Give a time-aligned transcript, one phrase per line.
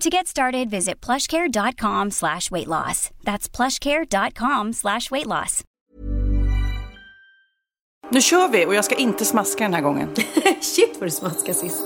[0.00, 3.10] To get started, visit plushcare.com slash weight loss.
[3.24, 5.62] That's plushcare.com slash weight loss.
[8.10, 10.08] Nu kör vi och jag ska inte smaska den här gången.
[10.60, 11.84] Shit vad du smaskade sist.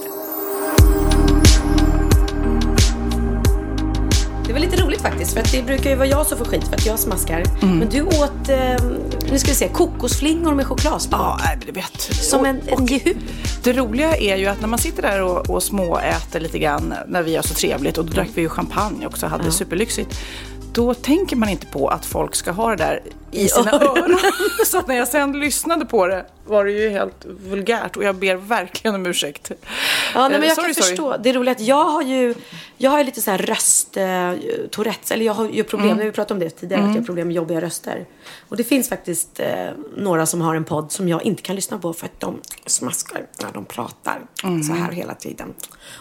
[4.51, 6.69] Det var lite roligt faktiskt, för att det brukar ju vara jag som får skit
[6.69, 7.45] för att jag smaskar.
[7.61, 8.84] Men du åt, eh,
[9.31, 11.41] nu ska vi se, kokosflingor med chokladsmak.
[11.45, 12.01] Ja, men du vet.
[12.01, 13.15] Som en, en jehu.
[13.62, 17.23] Det roliga är ju att när man sitter där och, och småäter lite grann när
[17.23, 20.21] vi har så trevligt och då drack vi ju champagne också hade det superlyxigt.
[20.73, 24.19] Då tänker man inte på att folk ska ha det där i sina öron.
[24.67, 28.34] så när jag sen lyssnade på det var det ju helt vulgärt och jag ber
[28.37, 29.51] verkligen om ursäkt.
[30.15, 30.89] Ja, nej, Eh, men jag sorry, kan sorry.
[30.89, 31.17] förstå.
[31.17, 32.34] Det är roligt att jag har ju,
[32.77, 34.33] jag har ju lite så här röst, eh,
[34.71, 36.05] Tourettes, eller jag har ju problem, Mm.
[36.06, 38.06] vi pratade om det tidigare, att jag har problem med jobbiga röster.
[38.48, 39.48] Och det finns faktiskt eh,
[39.97, 43.27] några som har en podd som jag inte kan lyssna på för att de smaskar
[43.43, 44.21] när de pratar
[44.67, 45.55] så här hela tiden.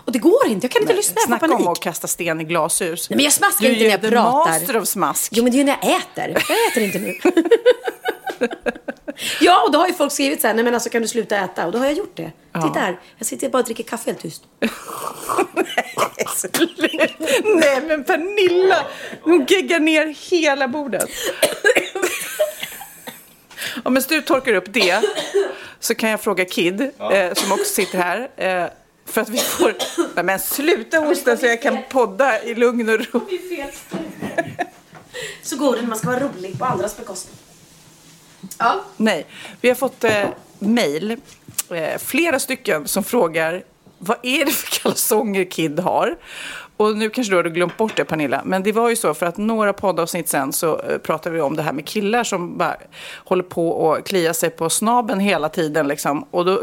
[0.05, 1.39] Och det går inte, jag kan inte lyssna, jag får Mm.
[1.39, 1.77] Snacka om panik.
[1.77, 3.09] att kasta sten i glashus.
[3.09, 4.51] Nej, men jag smaskar du inte när är jag the pratar.
[4.51, 5.31] master of smask.
[5.35, 6.43] Jo, men det är ju när jag äter.
[6.49, 7.13] Jag äter inte nu.
[9.41, 11.37] ja, och då har ju folk skrivit så här, nej men alltså kan du sluta
[11.37, 11.65] äta?
[11.65, 12.31] Och då har jag gjort det.
[12.53, 14.43] Titta här, jag sitter bara och dricker kaffe helt tyst.
[17.43, 18.85] Nej men Pernilla,
[19.21, 21.09] hon geggar ner hela bordet.
[23.83, 25.01] Om en du torkar upp det
[25.79, 28.29] så kan jag fråga Kid, eh, som också sitter här.
[28.37, 28.69] Eh,
[29.05, 29.75] för att vi får...
[30.15, 33.21] Nej, men sluta hosta så jag kan podda i lugn och ro.
[35.43, 37.35] Så går det när man ska vara rolig på andras bekostnad.
[38.57, 38.81] Ja.
[38.97, 39.25] Nej,
[39.61, 40.25] vi har fått eh,
[40.59, 41.17] mejl,
[41.69, 43.63] eh, flera stycken som frågar
[43.97, 46.17] vad är det för kalsonger Kid har?
[46.79, 49.25] Och nu kanske du har glömt bort det Pernilla, men det var ju så för
[49.25, 52.75] att några poddavsnitt sen så eh, pratade vi om det här med killar som bara
[53.15, 56.25] håller på och kliar sig på snaben hela tiden liksom.
[56.31, 56.57] Och då eh,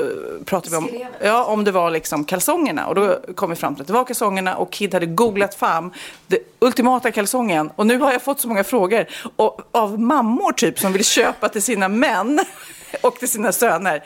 [0.44, 2.87] pratade vi om, ja, om det var liksom kalsongerna.
[2.87, 5.93] Och då kom vi fram till att det var kalsongerna och Kid hade googlat fram
[6.27, 7.71] den ultimata kalsongen.
[7.77, 9.06] Och nu har jag fått så många frågor
[9.37, 12.41] och, av mammor typ som vill köpa till sina män
[13.00, 14.03] och till sina söner.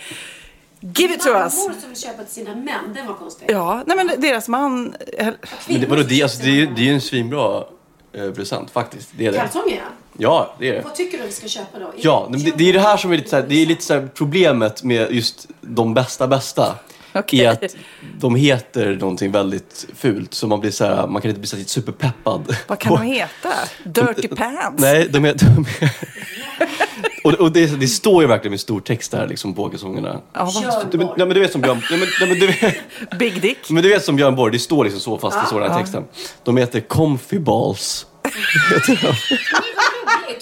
[0.80, 1.64] Give it to us!
[1.64, 3.50] som vill köpa till sina män, det var konstigt.
[3.50, 4.94] Ja, nej men deras man...
[5.18, 5.26] eh,
[5.68, 7.64] Men det, vadå, det, alltså, det, är ju- det är ju en svinbra
[8.12, 9.08] eh, present faktiskt.
[9.16, 9.38] Det är det.
[9.38, 9.82] Kalsonger
[10.18, 10.54] ja.
[10.58, 10.80] Det är det.
[10.80, 11.92] Vad tycker du vi ska köpa då?
[11.96, 13.84] Ja, men det, det är det här som är lite, så här, det är lite
[13.84, 16.74] så här problemet med just de bästa bästa.
[17.12, 17.40] Okej.
[17.44, 17.76] Är att
[18.18, 21.56] de heter någonting väldigt fult så man blir så här, man kan inte bli så
[21.56, 22.56] här superpeppad.
[22.66, 23.52] Vad kan de heta?
[23.84, 24.82] Dirty pants?
[24.82, 25.34] Nej, de är
[27.24, 30.20] och och det, det står ju verkligen med stor text där liksom på kalsongerna.
[30.32, 30.52] Ja,
[30.90, 31.82] Du, men, nej, men du vet som Björn...
[31.90, 32.74] Nej, men, nej, men, du vet,
[33.18, 33.70] Big dick?
[33.70, 35.78] men du vet som Björn Borg, det står liksom så fast det står den här
[35.80, 36.04] texten.
[36.44, 38.06] De heter Comfy Balls.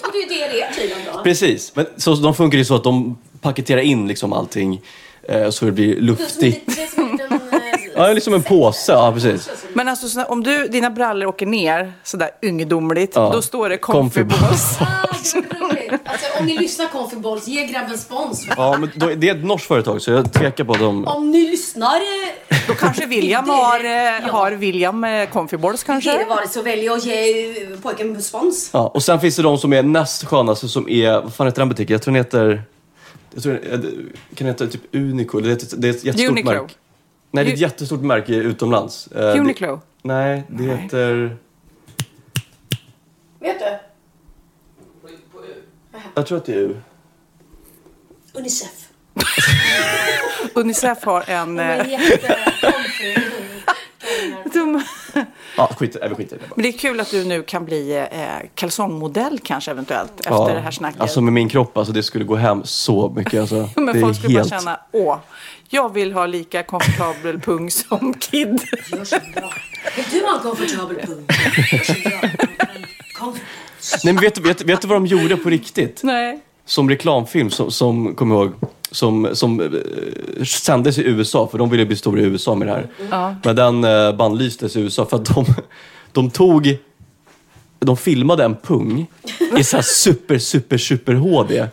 [0.03, 1.23] Och det är ju det det är tydligen då.
[1.23, 4.81] Precis, men så de funkar ju så att de paketerar in liksom allting
[5.29, 6.75] eh, så det blir luftigt.
[6.75, 7.28] Det är som en liten...
[7.28, 7.28] eh,
[7.99, 8.91] Ja, liksom en påse.
[8.91, 9.49] Ja, precis.
[9.73, 13.29] Men alltså så, om du, dina brallor åker ner sådär ungdomligt, Ja.
[13.33, 14.77] då står det Comfy comfy balls.
[14.81, 14.85] Ah,
[15.33, 15.91] gud, vad roligt.
[16.05, 18.47] Alltså, om ni lyssnar Comfy Balls, ge grabben spons.
[18.57, 21.05] Ja, men då, det är ett norskt företag så jag tvekar på att de...
[21.07, 21.95] Om ni lyssnar...
[22.49, 24.19] eh, Då kanske William Det- har, eh, ja.
[24.31, 26.25] har William eh, comfy balls Det kanske?
[26.25, 28.69] var det så väljer att ge eh, pojken spons.
[28.73, 31.59] Ja, och sen finns det de som är näst skönaste som är, vad fan heter
[31.61, 31.93] den butiken?
[31.93, 32.61] Jag tror den heter,
[33.33, 33.91] jag tror den, kan
[34.35, 35.39] den heta typ Unico?
[35.39, 36.51] Det är ett, det är ett jättestort Uniqlo.
[36.51, 36.73] märke.
[37.31, 39.07] Nej, det är ett U- jättestort märke utomlands.
[39.07, 39.81] Eh, det- Uniqlo?
[40.01, 41.37] Nej, det heter...
[43.39, 43.77] Vet du?
[46.15, 46.75] Jag tror att det är U.
[48.33, 48.89] Unicef.
[50.53, 51.55] Unicef har en...
[51.55, 53.15] De Eh, är jättecomfy.
[55.59, 56.53] Ja, skit, vi skiter i det bara.
[56.55, 58.25] men det är kul att du nu kan bli eh,
[58.55, 61.01] kalsongmodell kanske eventuellt efter det här snacket.
[61.01, 63.39] Alltså med min kropp, alltså det skulle gå hem så mycket.
[63.39, 63.69] Alltså.
[63.75, 64.49] Men det folk skulle helt...
[64.49, 65.17] bara känna, åh,
[65.69, 68.61] jag vill ha lika komfortabel pung som Kid.
[68.91, 69.53] Gör så bra.
[69.95, 71.25] Vill du ha en komfortabel pung?
[71.71, 72.29] Gör så bra.
[73.13, 73.35] Kom-
[74.03, 75.99] Nej men vet du, vet, vet du vad de gjorde på riktigt?
[76.03, 76.39] Nej.
[76.65, 78.53] som reklamfilm som, som kommer ihåg,
[78.91, 82.71] som, som eh, sändes i USA, för de ville bli stora i USA med det
[82.71, 82.87] här.
[83.43, 85.45] Men den eh, bannlystes i USA för att de,
[86.11, 86.77] de tog,
[87.79, 89.07] de filmade en pung
[89.57, 91.67] i så här super, super, super HD.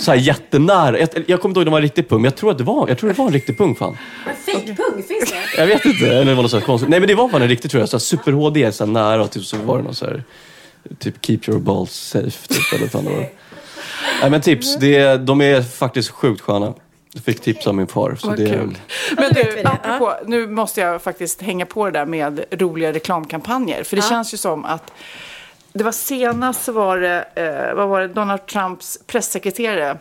[0.00, 0.98] Så här jättenära.
[0.98, 2.58] Jag, jag kommer inte ihåg om det var en riktig pung, men jag tror att
[2.58, 3.96] det var, jag tror det var en riktig pung fan.
[4.26, 5.60] Men fejkpung, finns det?
[5.60, 6.88] Jag vet inte, eller det var något så här konstigt.
[6.90, 8.92] Nej men det var fan en riktig tror jag, så här super HD, så här
[8.92, 10.22] nära typ så var det någon så här,
[10.98, 13.28] typ keep your balls safe typ, eller fan det var.
[14.20, 16.74] Nej men tips, det, de är faktiskt sjukt sköna.
[17.12, 18.16] Jag fick tips av min far.
[18.20, 18.78] Så Vad det, kul.
[19.16, 23.82] Men du, apropå, nu måste jag faktiskt hänga på det där med roliga reklamkampanjer.
[23.82, 24.92] För det känns ju som att
[25.72, 29.98] det var senast så var det, eh, vad var det, Donald Trumps pressekreterare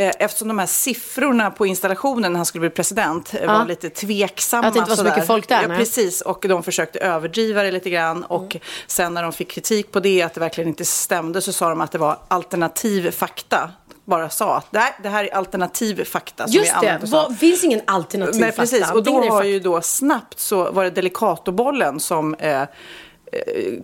[0.00, 4.66] Eftersom de här siffrorna på installationen när han skulle bli president eh, var lite tveksamma.
[4.66, 5.10] Att det inte var så sådär.
[5.10, 5.78] mycket folk där, Ja, nej.
[5.78, 6.20] precis.
[6.20, 8.24] Och de försökte överdriva det lite grann.
[8.24, 8.56] Och
[8.86, 11.80] sen när de fick kritik på det, att det verkligen inte stämde, så sa de
[11.80, 13.70] att det var alternativ fakta.
[14.04, 17.64] Bara sa att det här, det här är alternativ fakta som Just det, vad, finns
[17.64, 18.80] ingen alternativ Nej, precis.
[18.80, 18.94] fakta.
[18.94, 22.66] Och då har fakta- ju då snabbt så var det Delicatobollen som eh, eh,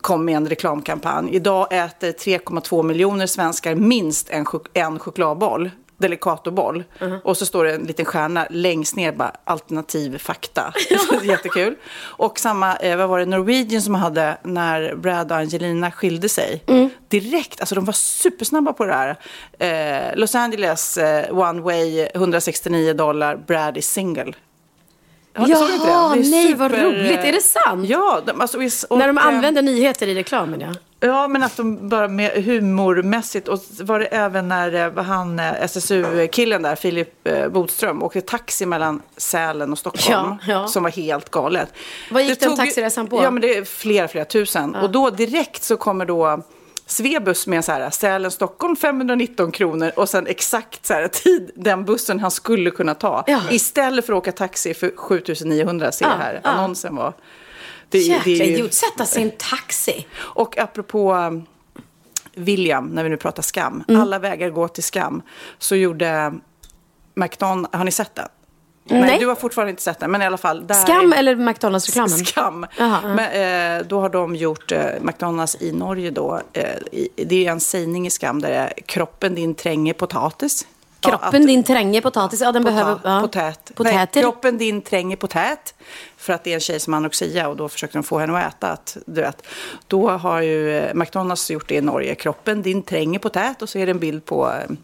[0.01, 1.31] kom med en reklamkampanj.
[1.35, 5.71] Idag äter 3,2 miljoner svenskar minst en, chok- en chokladboll.
[5.97, 6.85] Delicatoboll.
[6.99, 7.21] Uh-huh.
[7.21, 10.75] Och så står det en liten stjärna längst ner, bara alternativ fakta.
[11.23, 11.77] Jättekul.
[11.97, 16.63] Och samma, eh, vad var det, Norwegian som hade när Brad och Angelina skilde sig.
[16.67, 16.91] Mm.
[17.09, 19.17] Direkt, alltså de var supersnabba på det här.
[19.59, 24.33] Eh, Los Angeles, eh, one way, 169 dollar, Brad is single.
[25.35, 26.23] Ja, Jaha, det?
[26.23, 27.19] Det nej, vad roligt.
[27.19, 27.89] Är det sant?
[27.89, 30.75] Ja, de, alltså, och, och, När de eh, använder nyheter i reklamen, ja.
[31.07, 33.49] Ja, men att de bara med humormässigt.
[33.49, 38.67] Och var det även när eh, han, eh, SSU-killen där, Filip eh, Bodström, åkte taxi
[38.67, 40.39] mellan Sälen och Stockholm.
[40.47, 40.67] Ja, ja.
[40.67, 41.73] Som var helt galet.
[42.11, 43.23] Vad gick Det den taxiresan på?
[43.23, 44.75] Ja, men det är flera, flera tusen.
[44.75, 46.43] Och då direkt så kommer då
[46.87, 52.21] Svebus med så här, Sälen-Stockholm 519 kronor och sen exakt så här, tid den bussen
[52.21, 53.25] han skulle kunna ta.
[53.27, 53.41] Ja.
[53.51, 56.41] Istället för att åka taxi för 7900, ser jag Ja, här.
[56.45, 56.51] ja.
[56.51, 57.13] Annonsen var...
[57.99, 58.75] Det, Jäkla idiot.
[58.75, 60.07] Sätta sig i en taxi.
[60.17, 61.47] och apropå um,
[62.35, 63.85] William, när vi nu pratar skam.
[63.89, 64.01] Mm.
[64.01, 65.23] Alla vägar går till skam.
[65.59, 66.35] Så gjorde
[67.15, 68.29] McDonald, har ni sett den?
[68.87, 69.19] Nej.
[69.19, 70.67] du har fortfarande inte sett den, men i alla fall.
[70.67, 72.09] Där Skam är, eller McDonalds-reklamen?
[72.25, 72.67] Skam.
[72.79, 73.15] Jaha, ja.
[73.15, 76.41] Men, eh, då har de gjort eh, McDonalds i Norge då.
[76.53, 80.67] Eh, i, det är en sägning i skam där det är kroppen din tränger potatis.
[81.11, 82.41] Kroppen att- din tränger potatis.
[82.41, 82.99] Ja, den Pota- behöver...
[83.05, 83.21] Ja.
[83.21, 83.73] Potät.
[83.79, 85.75] Nej, kroppen din tränger potät.
[86.17, 88.39] För att det är en tjej som har anorexia och då försöker de få henne
[88.39, 88.71] att äta.
[88.71, 89.47] Att, du vet.
[89.87, 92.15] Då har ju eh, McDonalds gjort det i Norge.
[92.15, 94.77] Kroppen din tränger potät och så är det en bild på eh,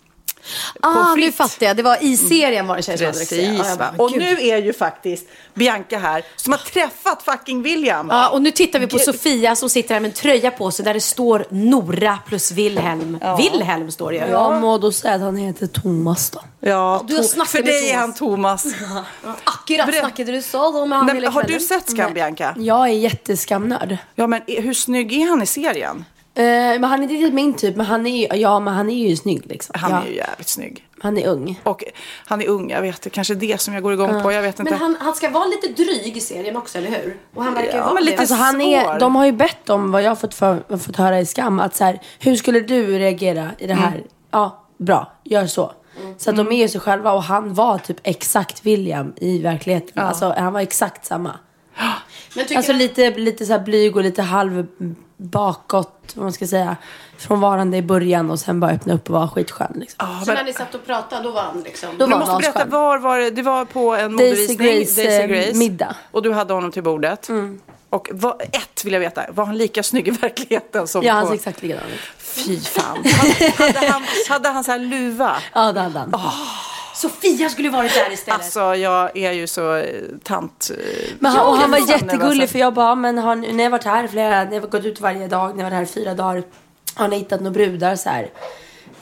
[0.80, 1.76] Ah, nu fattar jag.
[1.76, 3.64] Det var i serien var det tjejer som hade anorexia.
[3.70, 4.22] Ja, bara, och gud.
[4.22, 8.08] nu är ju faktiskt Bianca här som har träffat fucking William.
[8.10, 10.84] Ja, och nu tittar vi på Sofia som sitter här med en tröja på sig
[10.84, 13.18] där det står Nora plus Wilhelm.
[13.38, 14.24] Wilhelm står det ju.
[14.26, 16.40] Ja, må då säga att han heter Thomas då.
[16.60, 18.66] Ja, Du har för dig är han Thomas.
[19.44, 21.58] Akkurat snackade du så då med han Nej, har kvällen.
[21.58, 22.54] du sett Skam, Bianca?
[22.58, 23.96] Jag är jätteskamnörd.
[24.14, 26.04] Ja, men hur snygg är han i serien?
[26.34, 28.90] Eh, men han är inte riktigt min typ, men han är ju, ja, men han
[28.90, 29.74] är ju snygg liksom.
[29.78, 30.86] Han ja, är ju jävligt snygg.
[31.00, 31.60] han är ung.
[31.64, 31.84] Och
[32.26, 33.12] han är ung, jag vet.
[33.12, 34.32] Kanske det som jag går igång på.
[34.32, 34.72] Jag vet inte.
[34.72, 37.16] Men han, han ska vara lite dryg i serien också, eller hur?
[37.34, 38.18] Och han verkar Ja, vara men lite.
[38.18, 41.20] Alltså han är, de har ju bett om vad jag har fått, för, fått höra
[41.20, 41.60] i Skam.
[41.60, 43.92] Att så här, hur skulle du reagera i det här?
[43.92, 44.06] Mm.
[44.30, 45.72] Ja, bra, gör så.
[46.18, 50.02] Så att de är ju sig själva och han var typ exakt William i verkligheten.
[50.02, 51.38] Alltså han var exakt samma.
[52.34, 54.66] Men tycker Alltså du- lite, lite så här blyg och lite halv
[55.20, 56.76] bakåt, vad man ska säga.
[57.18, 60.22] Frånvarande i början och sen bara öppna upp och vara skitskön liksom.
[60.24, 61.88] Så när ni satt och pratade, då var han liksom...
[61.98, 63.30] Då Du var måste berätta, var var det?
[63.30, 65.06] Det var på en Daisy modevisning.
[65.28, 65.96] Grace, eh, middag.
[66.10, 67.28] Och du hade honom till bordet.
[67.90, 71.22] Och vad, ett vill jag veta, var han lika snygg i verkligheten som Ja, han
[71.22, 71.28] på...
[71.28, 72.00] ser exakt likadan ut.
[72.18, 72.98] Fy fan.
[73.04, 75.36] Hade, hade, han, hade han så här luva?
[75.54, 76.10] Ja, det hade han.
[77.00, 78.40] Sofia skulle varit där istället.
[78.40, 80.70] Alltså, jag är ju så eh, tant...
[80.78, 80.84] eh,
[81.18, 83.84] Men han, och han var jättegullig för jag bara, men har ni, ni har varit
[83.84, 86.42] här flera, ni har gått ut varje dag, ni har varit här fyra dagar.
[86.94, 88.30] Har ni hittat några brudar så här?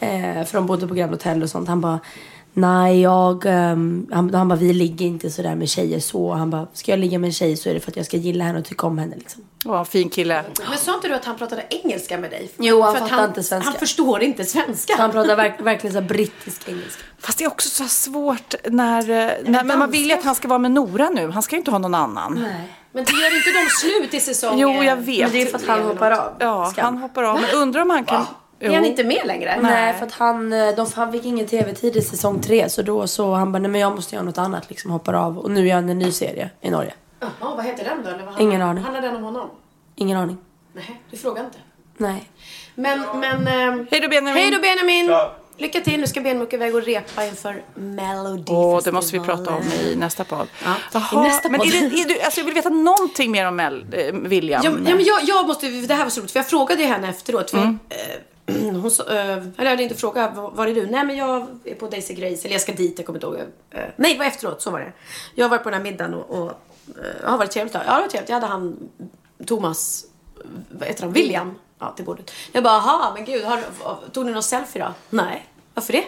[0.00, 1.69] Eh, för de bodde på Grand Hotel och sånt.
[1.69, 1.99] Han bara,
[2.52, 6.33] nej jag, ehm, han, han bara, vi ligger inte sådär med tjejer så.
[6.33, 8.17] Han bara, ska jag ligga med en tjej så är det för att jag ska
[8.17, 9.43] gilla henne och tycka om henne liksom.
[9.64, 10.45] Ja, fin kille.
[10.69, 12.50] Men sa inte du att han pratade engelska med dig?
[12.59, 13.71] Jo, han För att fattar inte svenska.
[13.71, 14.95] Han förstår inte svenska.
[14.99, 17.02] Han pratar verk, verkligen så brittisk engelska.
[17.19, 19.11] Fast det är också så svårt när...
[19.11, 21.31] eh, när men man vill ju att han ska vara med Nora nu.
[21.31, 22.38] Han ska ju inte ha någon annan.
[22.43, 22.69] Nej.
[22.93, 24.59] Men det gör inte de slut i säsong...
[24.59, 25.21] Jo, jag vet.
[25.21, 26.37] Men det är för att han hoppar av.
[26.38, 26.85] Ja, Skam.
[26.85, 27.40] han hoppar av.
[27.40, 28.26] Men undrar om han kan...
[28.61, 29.59] Är han inte med längre?
[29.62, 32.69] Nej, för att han, eh, de, han fick ingen tv-tid i säsong tre.
[32.69, 35.38] Så då så han bara, nej men jag måste göra något annat liksom, hoppar av.
[35.38, 36.95] Och nu gör han en ny serie i Norge.
[37.21, 38.11] Jaha, vad heter den då?
[38.11, 38.85] Eller vad Ingen aning.
[38.85, 39.50] Handlar den om honom?
[39.95, 40.37] Ingen aning.
[40.73, 41.59] Nej, du frågar inte.
[41.97, 42.31] Nej.
[42.75, 43.47] Men, men...
[43.49, 44.43] ehm, Hej då Benjamin.
[44.43, 45.11] Hej då Benjamin!
[45.61, 46.00] Lycka till.
[46.00, 49.97] Nu ska Benmuk iväg och repa inför Melody Åh, det måste vi prata om i
[49.97, 50.49] nästa podd.
[50.65, 50.75] Ja,
[51.12, 51.69] i nästa men podd.
[51.69, 54.61] är det, är du, alltså jag vill veta någonting mer om Mel, eh, William.
[54.65, 56.83] Ja, men- ja, men jag, jag måste, det här var så roligt, för jag frågade
[56.83, 57.50] ju henne efteråt.
[57.50, 57.79] För Mm.
[57.88, 57.97] eh,
[58.83, 60.87] hon sa, eh, eller jag hade inte frågat, var, är du?
[60.87, 63.37] Nej men jag är på Daisy Grace, eller jag ska dit, jag kommer inte ihåg.
[63.71, 64.93] Eh, nej, det var efteråt, så var det.
[65.35, 66.50] Jag var på den här middagen och, och
[66.88, 67.81] eh, har varit trevligt då.
[67.87, 68.28] Ja, det var trevligt.
[68.28, 68.88] Jag hade han,
[69.47, 70.05] Thomas,
[70.71, 72.31] vad heter han, William, ja, till bordet.
[72.52, 73.61] Jag bara, aha, men gud, har,
[74.12, 74.95] tog ni någon selfie då?
[75.11, 76.05] Nej, varför det?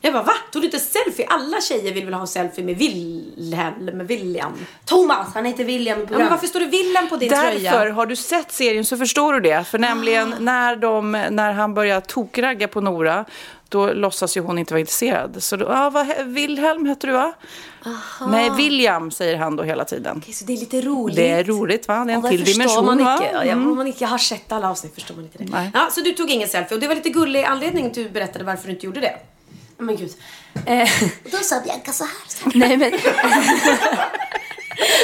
[0.00, 0.32] Jag bara, va?
[0.52, 1.26] Tog du inte selfie?
[1.28, 4.52] Alla tjejer vill väl ha en selfie med Wilhelm, med William?
[4.84, 7.72] Thomas, han heter William i Ja, men varför står det Wilhelm på din tröja?
[7.72, 9.64] Därför, har du sett serien så förstår du det.
[9.64, 10.36] För nämligen Ah.
[10.40, 13.24] när, de, när han börjar tokragga på Nora,
[13.68, 15.42] då låtsas ju hon inte vara intresserad.
[15.42, 17.32] Så då, ja, vad, he- Wilhelm heter du va?
[18.30, 20.16] Nej, William säger han då hela tiden.
[20.22, 21.16] Okej, så det är lite roligt.
[21.16, 22.04] Det är roligt va?
[22.04, 23.12] Det är en till dimension man va?
[23.12, 23.70] inte, ja, Mm.
[23.70, 25.44] Om man inte har sett alla avsnitt förstår man inte det.
[25.52, 25.70] Nej.
[25.74, 28.66] Ja, så du tog ingen selfie och det var lite gullig anledning du berättade varför
[28.66, 29.16] du inte gjorde det.
[29.78, 30.14] Men gud.
[30.66, 30.88] Eh,
[31.24, 32.12] Då sa Bianca så här.
[32.54, 32.92] nej men,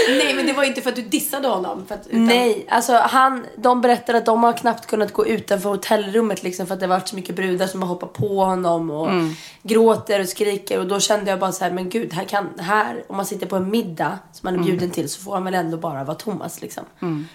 [0.09, 1.85] Nej men det var inte för att du dissade honom.
[1.89, 2.27] För att, utan...
[2.27, 2.67] nej.
[2.69, 6.81] Alltså han, de berättar att de har knappt kunnat gå utanför hotellrummet liksom för att
[6.81, 9.09] det har varit så mycket brudar som har hoppat på honom och
[9.63, 10.79] gråter och skriker.
[10.79, 13.47] Och då kände jag bara så här, men gud, här kan, här, om man sitter
[13.47, 16.17] på en middag som man är bjuden till så får han väl ändå bara vara
[16.17, 16.85] Thomas liksom.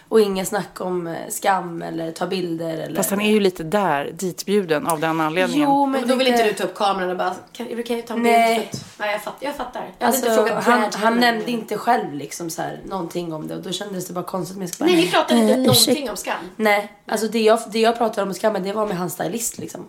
[0.09, 2.95] Och inga snack om eh, skam eller ta bilder eller...
[2.95, 5.69] Fast han är ju lite där, ditbjuden av den anledningen.
[5.69, 8.13] Jo, Men då vill inte- du ta upp kameran och bara, kan, kan jag ta
[8.13, 8.55] en Nej.
[8.59, 8.69] bild?
[8.73, 9.37] Att- Nej jag fattar.
[9.47, 9.89] Jag, fattar.
[9.99, 13.55] jag Alltså, inte frågat han, han nämnde inte själv liksom så här, någonting om det
[13.55, 14.57] och då kändes det bara konstigt.
[14.57, 16.11] Men jag bara, Nej ni pratade inte eh, någonting ursäkta.
[16.11, 16.43] om skam.
[16.55, 19.85] Nej, alltså det jag, det jag pratade om skammen det var med hans stylist liksom.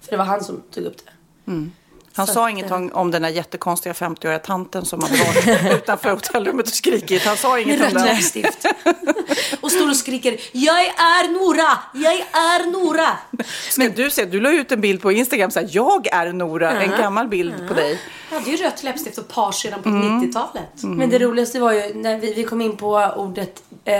[0.00, 1.12] För det var han som tog upp det.
[2.18, 5.72] Han Så sa att, inget om, om den där jättekonstiga 50-åriga tanten som hade varit
[5.74, 7.24] utanför hotellrummet och skrikit.
[7.24, 8.04] Han sa inget om det.
[8.04, 8.64] läppstift.
[9.60, 11.78] och står och skriker Jag är Nora!
[11.94, 13.18] Jag är Nora!
[13.76, 16.70] Men du ser, du la ut en bild på Instagram så här, jag är Nora,
[16.80, 18.00] en gammal bild på dig.
[18.30, 20.82] Jag hade ju rött läppstift och page redan på 90-talet.
[20.82, 23.94] Men det roligaste var ju när vi, vi kom in på ordet eh,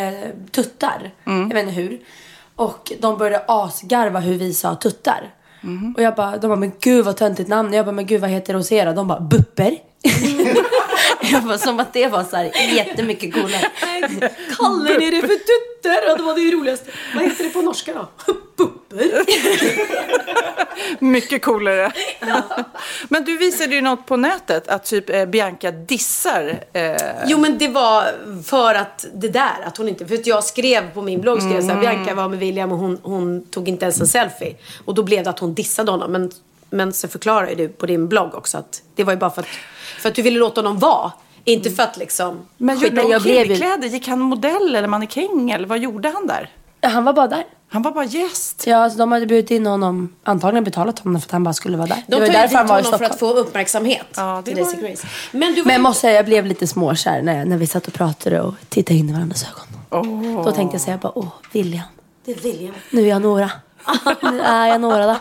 [0.51, 1.11] tuttar.
[1.25, 2.01] Jag vet inte hur.
[2.57, 5.31] Och de började asgarva hur vi sa tuttar.
[5.97, 7.73] Och jag bara, de bara, men gud vad töntigt namn.
[7.73, 8.93] Jag bara, men gud vad heter det hos er då?
[8.93, 9.79] De bara, bupper.
[11.33, 13.71] jag bara, som att det var så här jättemycket coolare.
[14.57, 16.09] Kallar ni det för tutter?
[16.09, 16.91] Ja, det var det ju roligaste.
[17.15, 18.09] Vad heter det på norska då?
[18.57, 19.25] Bupper.
[21.05, 21.93] Mycket coolare.
[23.09, 26.65] Men du visade ju något på nätet, att typ eh, Bianca dissar.
[26.73, 28.05] Eh, Jo men det var
[28.45, 31.53] för att det där, att hon inte, för att jag skrev på min blogg, skrev
[31.59, 31.69] Mm.
[31.69, 34.57] så här, Bianca var med William och hon, hon tog inte ens en selfie.
[34.85, 36.13] Och då blev det att hon dissade honom.
[36.13, 36.31] Men,
[36.71, 39.43] men så förklarar ju du på din blogg också att det var ju bara för
[39.43, 39.49] att,
[40.01, 41.13] för att du ville låta honom vara.
[41.45, 42.39] Inte för att liksom...
[42.59, 43.89] men gjorde jag jag blev ju- kläder?
[43.89, 46.51] Gick han modell eller mannekäng eller vad gjorde han där?
[46.83, 47.45] Han var bara där.
[47.71, 48.67] Han var bara gäst.
[48.67, 51.77] Ja, alltså, de hade bjudit in honom, antagligen betalat honom för att han bara skulle
[51.77, 52.03] vara där.
[52.07, 54.55] De det var därför dit han var i honom för att få uppmärksamhet Ja, det
[54.55, 55.07] var- Grace.
[55.33, 57.87] Men du var Men jag måste säga, jag blev lite småkär när, när vi satt
[57.87, 59.45] och pratade och tittade in i varandras
[59.91, 60.45] ögon.
[60.45, 61.83] Då tänkte jag säga bara, åh, William.
[62.25, 62.75] Det är William.
[62.91, 63.51] Nu är jag Nora.
[64.23, 65.17] nu är jag några.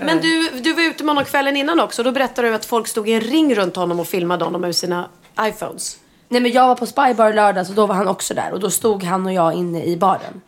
[0.00, 2.02] Men du, du var ute med honom kvällen innan också.
[2.02, 4.76] Då berättade du att folk stod i en ring runt honom och filmade honom med
[4.76, 5.08] sina
[5.40, 5.96] iPhones.
[6.28, 8.70] Nej men jag var på Spybar lördag så då var han också där och då
[8.70, 10.40] stod han och jag inne i baren.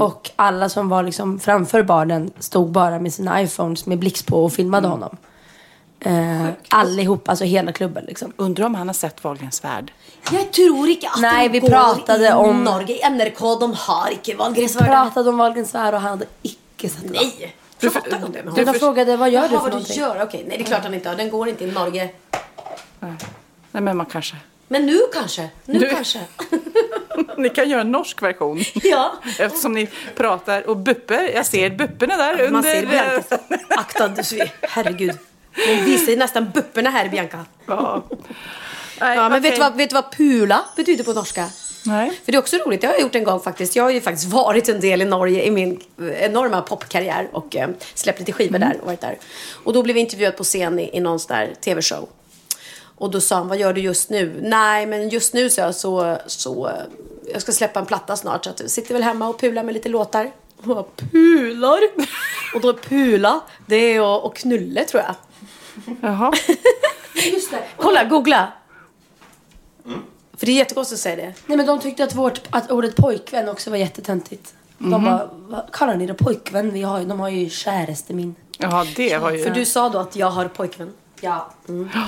[0.00, 4.44] Och alla som var liksom framför baren stod bara med sina iPhones med blixt på
[4.44, 5.16] och filmade honom.
[6.00, 8.32] Eh, allihop, alltså hela klubben liksom.
[8.36, 9.92] Undrar om han har sett Wahlgrens värld.
[10.32, 13.10] Jag tror inte att Nej, vi går pratade i om- Norge.
[13.10, 14.90] NRK, de har inte Vi Wahlgrensvärden.
[14.92, 17.12] pratade om Wahlgrens värld och han hade icke sett den.
[17.12, 17.56] Nej!
[17.80, 18.72] Du- Pratade om det med honom?
[18.72, 19.94] de frågade vad gör Jaha, du för vad någonting?
[19.96, 20.22] du gör?
[20.22, 21.16] Okej, nej det är klart han inte har.
[21.16, 22.08] Den går inte i Norge.
[23.00, 24.36] Nej, men man kanske.
[24.68, 25.48] Men nu kanske.
[25.64, 26.20] Nu Nu- kanske.
[27.36, 28.60] Ni kan göra en norsk version.
[28.74, 29.12] ja.
[29.38, 31.30] Eftersom ni pratar och bupper.
[31.34, 32.50] Jag ser bupperna där under.
[32.50, 33.38] Man ser Bianca.
[33.68, 34.10] Akta.
[34.62, 35.18] Herregud.
[35.66, 37.44] Hon visar nästan bupperna här, Bianca.
[37.66, 38.02] Ja.
[39.00, 39.50] Nej, Ja, men vet, okej.
[39.50, 41.48] du vad, vet du vad pula betyder på norska?
[41.86, 42.20] Nej.
[42.24, 43.76] För det är också roligt, det har jag gjort en gång faktiskt.
[43.76, 47.68] Jag har ju faktiskt varit en del i Norge i min enorma popkarriär och eh,
[47.94, 49.18] släppt lite skivor där och varit där.
[49.64, 52.08] Och då blev jag intervjuad på scen i, i någon sån där tv-show.
[52.98, 54.40] Och då sa han, vad gör du just nu?
[54.42, 56.74] Nej, men just nu så, så, så eh,
[57.32, 59.74] jag ska släppa en platta snart så att jag sitter väl hemma och pular med
[59.74, 60.30] lite låtar.
[60.56, 61.80] Och jag bara, pular?
[62.54, 65.14] och då pula, det är att, att knulla tror jag.
[66.00, 66.32] Jaha.
[67.32, 67.62] Just det.
[67.76, 68.52] Kolla, googla.
[70.36, 71.32] För det är jättekonstigt att säga det.
[71.46, 74.54] Nej men de tyckte att, vårt, att ordet pojkvän också var jättetöntigt.
[74.78, 76.72] De bara, vad kallar ni det pojkvän?
[76.72, 78.34] Vi har, de har ju käraste min.
[78.58, 79.44] Jaha, det var ju...
[79.44, 80.92] För du sa då att jag har pojkvän.
[81.20, 81.50] Ja.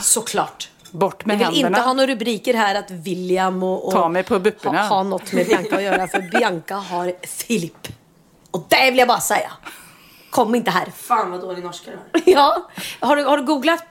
[0.02, 0.70] Såklart.
[0.90, 1.68] Bort Vi med vill händerna.
[1.68, 4.82] inte ha några rubriker här att William och, och Ta mig på bupperna.
[4.82, 6.08] ha, ha något med Bianca att göra.
[6.08, 7.88] För Bianca har Filip.
[8.50, 9.50] Och det vill jag bara säga.
[10.30, 10.86] Kom inte här.
[10.96, 12.22] Fan vad dålig norska du har.
[12.34, 12.68] Ja.
[13.00, 13.84] Har du, har du googlat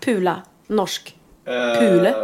[0.00, 0.42] pula?
[0.66, 1.16] Norsk.
[1.78, 2.14] Pule?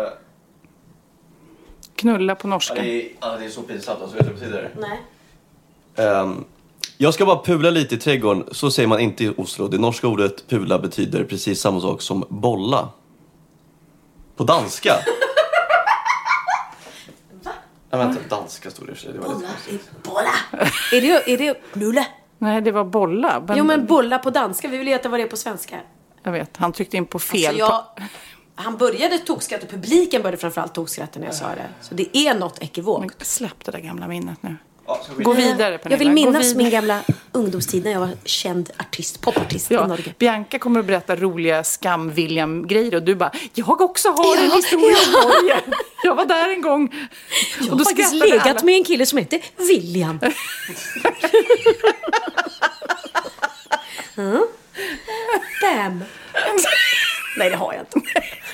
[2.00, 2.74] Knulla på norska.
[2.74, 4.02] Det är, ja, det är så pinsamt.
[4.02, 4.70] Alltså, vet du vad det betyder?
[4.78, 6.06] Nej.
[6.06, 6.44] Ehm,
[6.98, 8.44] jag ska bara pula lite i trädgården.
[8.52, 9.68] Så säger man inte i Oslo.
[9.68, 12.88] Det norska ordet pula betyder precis samma sak som bolla.
[14.36, 14.92] På danska.
[17.92, 19.12] Ja, vänta, danska stod det i och för sig.
[19.12, 19.90] Det var lite konstigt.
[20.02, 20.30] Bolla.
[20.92, 22.06] Är det, är det knulle?
[22.38, 23.42] Nej, det var bolla.
[23.46, 24.68] Men, Jo men bolla på danska.
[24.68, 25.80] Vi vill veta vad det är på svenska.
[26.22, 27.46] Jag vet, han tryckte in på fel.
[27.46, 27.84] Alltså, jag,
[28.60, 29.66] han började tokskratta.
[29.66, 31.68] Publiken började framförallt tokskratta när jag sa det.
[31.80, 33.14] Så det är något ekivokt.
[33.18, 34.56] Men släpp det där gamla minnet nu.
[34.86, 35.90] Ja, Gå vidare Pernilla.
[35.90, 37.00] Jag vill minnas min gamla
[37.32, 40.14] ungdomstid när jag var känd artist, popartist i Ja, Norge.
[40.18, 44.96] Bianca kommer att berätta roliga skam-William-grejer och du bara, jag också har en Ja, historia
[45.06, 45.60] om Norge.
[46.02, 46.94] Jag var där en gång.
[47.60, 48.60] Jag och har faktiskt legat alla.
[48.62, 50.20] med en kille som heter William.
[54.16, 54.46] mm.
[55.62, 56.04] Bam.
[57.36, 58.00] Nej, det har jag inte.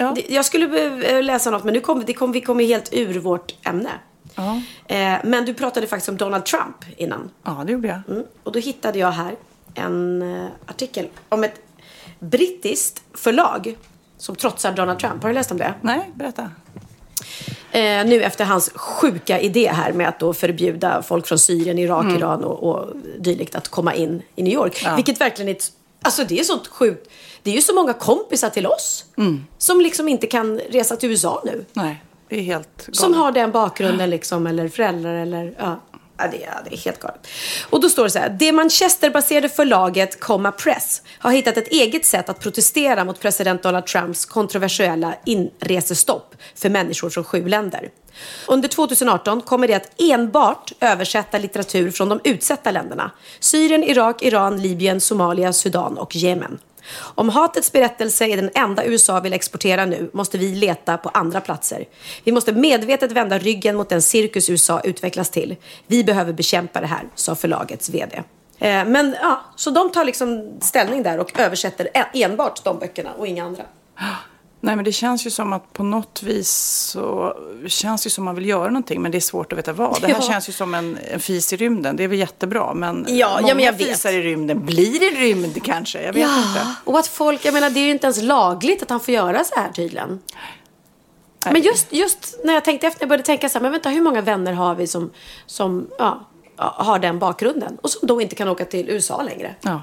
[0.00, 0.16] Ja.
[0.28, 3.18] Jag skulle eh, läsa något, men nu kom, det kom, vi kom ju helt ur
[3.18, 3.90] vårt ämne.
[4.34, 4.60] Ja.
[4.86, 7.30] Eh, men du pratade faktiskt om Donald Trump innan.
[7.44, 8.00] ja, det gjorde jag.
[8.08, 8.26] Mm.
[8.42, 9.36] Och då hittade jag här
[9.74, 11.60] en eh, artikel om ett
[12.18, 13.76] brittiskt förlag
[14.18, 15.22] som trotsar Donald Trump.
[15.22, 15.74] Har du läst om det?
[15.80, 16.50] Nej, berätta.
[17.70, 22.06] Eh, nu efter hans sjuka idé här med att då förbjuda folk från Syrien, Irak,
[22.06, 24.82] Iran och, och dylikt att komma in i New York.
[24.84, 24.96] Ja.
[24.96, 27.10] Vilket verkligen är ett, Alltså det är sånt sjukt.
[27.42, 29.04] Det är ju så många kompisar till oss
[29.58, 31.64] som liksom inte kan resa till USA nu.
[31.72, 32.96] Nej, det är helt galet.
[32.96, 35.80] Som har den bakgrunden liksom, eller föräldrar eller ja.
[36.20, 37.26] Ja, det, är, det är helt galet.
[37.70, 38.36] Och då står det så här.
[38.38, 43.86] Det Manchesterbaserade förlaget Comma Press har hittat ett eget sätt att protestera mot president Donald
[43.86, 47.90] Trumps kontroversiella inresestopp för människor från sju länder.
[48.48, 53.10] Under 2018 kommer det att enbart översätta litteratur från de utsatta länderna.
[53.40, 56.58] Syrien, Irak, Iran, Libyen, Somalia, Sudan och Jemen.
[57.14, 61.40] Om hatets berättelse är den enda USA vill exportera nu måste vi leta på andra
[61.40, 61.84] platser.
[62.24, 65.56] Vi måste medvetet vända ryggen mot den cirkus USA utvecklas till.
[65.86, 68.16] Vi behöver bekämpa det här, sa förlagets VD.
[68.58, 73.26] Eh, men ja, så de tar liksom ställning där och översätter enbart de böckerna och
[73.26, 73.62] inga andra.
[74.60, 76.50] Nej, men det känns ju som att på något vis
[76.92, 77.34] så
[77.66, 80.00] känns det som man vill göra någonting, men det är svårt att veta vad.
[80.00, 80.26] Det här Ja.
[80.32, 81.96] känns ju som en, en fis i rymden.
[81.96, 83.86] Det är väl jättebra, men Ja, ja, många men jag vet.
[83.88, 86.02] fisar i rymden blir det rymd kanske.
[86.02, 86.74] Jag vet inte.
[86.84, 89.44] och att folk, jag menar det är ju inte ens lagligt att han får göra
[89.44, 90.20] så här tydligen.
[91.44, 94.02] Men just, just när jag tänkte efter, jag började tänka så här, men vänta hur
[94.02, 95.10] många vänner har vi som,
[95.46, 99.54] som ja, har den bakgrunden och som då inte kan åka till USA längre.
[99.60, 99.82] Ja.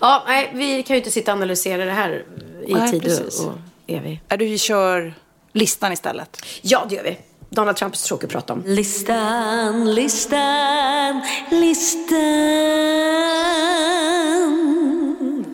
[0.00, 2.24] Ja, nej, vi kan ju inte sitta och analysera det här
[2.66, 3.40] i Nej, tid precis.
[3.40, 3.52] och,
[3.84, 4.22] och evig.
[4.28, 5.14] Är du, vi kör
[5.52, 6.44] listan istället.
[6.62, 7.18] Ja, det gör vi.
[7.50, 8.62] Donald Trump är så tråkigt att prata om.
[8.66, 12.14] Listan, listan, listan.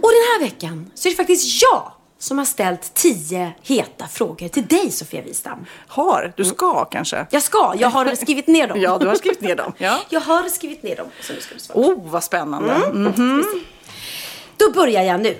[0.02, 4.48] Och den här veckan så är det faktiskt jag som har ställt tio heta frågor
[4.48, 5.66] till dig, Sofia Wistam.
[5.86, 6.32] Har?
[6.36, 7.26] Du ska kanske?
[7.30, 8.80] Jag ska, jag har skrivit ner dem.
[8.82, 9.72] Ja, du har skrivit ner dem.
[9.78, 9.98] Ja.
[10.08, 11.78] Jag har skrivit ner dem, så nu ska du svara.
[11.78, 12.74] Oh, vad spännande.
[12.74, 13.44] Mm.
[14.56, 15.36] Då börjar jag nu.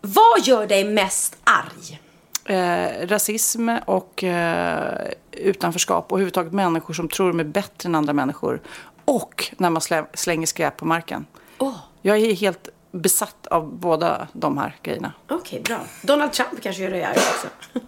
[0.00, 2.00] Vad gör dig mest arg?
[2.44, 8.12] Eh, rasism och eh, utanförskap och överhuvudtaget människor som tror de är bättre än andra
[8.12, 8.60] människor.
[9.04, 11.26] Och när man slä, slänger skräp på marken.
[11.58, 15.12] Åh, Jag är helt besatt av båda de här grejerna.
[15.28, 15.80] okej, bra.
[16.02, 17.48] Donald Trump kanske gör dig arg också.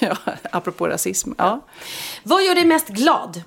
[0.00, 0.16] Ja,
[0.52, 1.32] apropå rasism.
[1.38, 1.60] Ja.
[2.22, 3.42] Vad gör dig mest glad?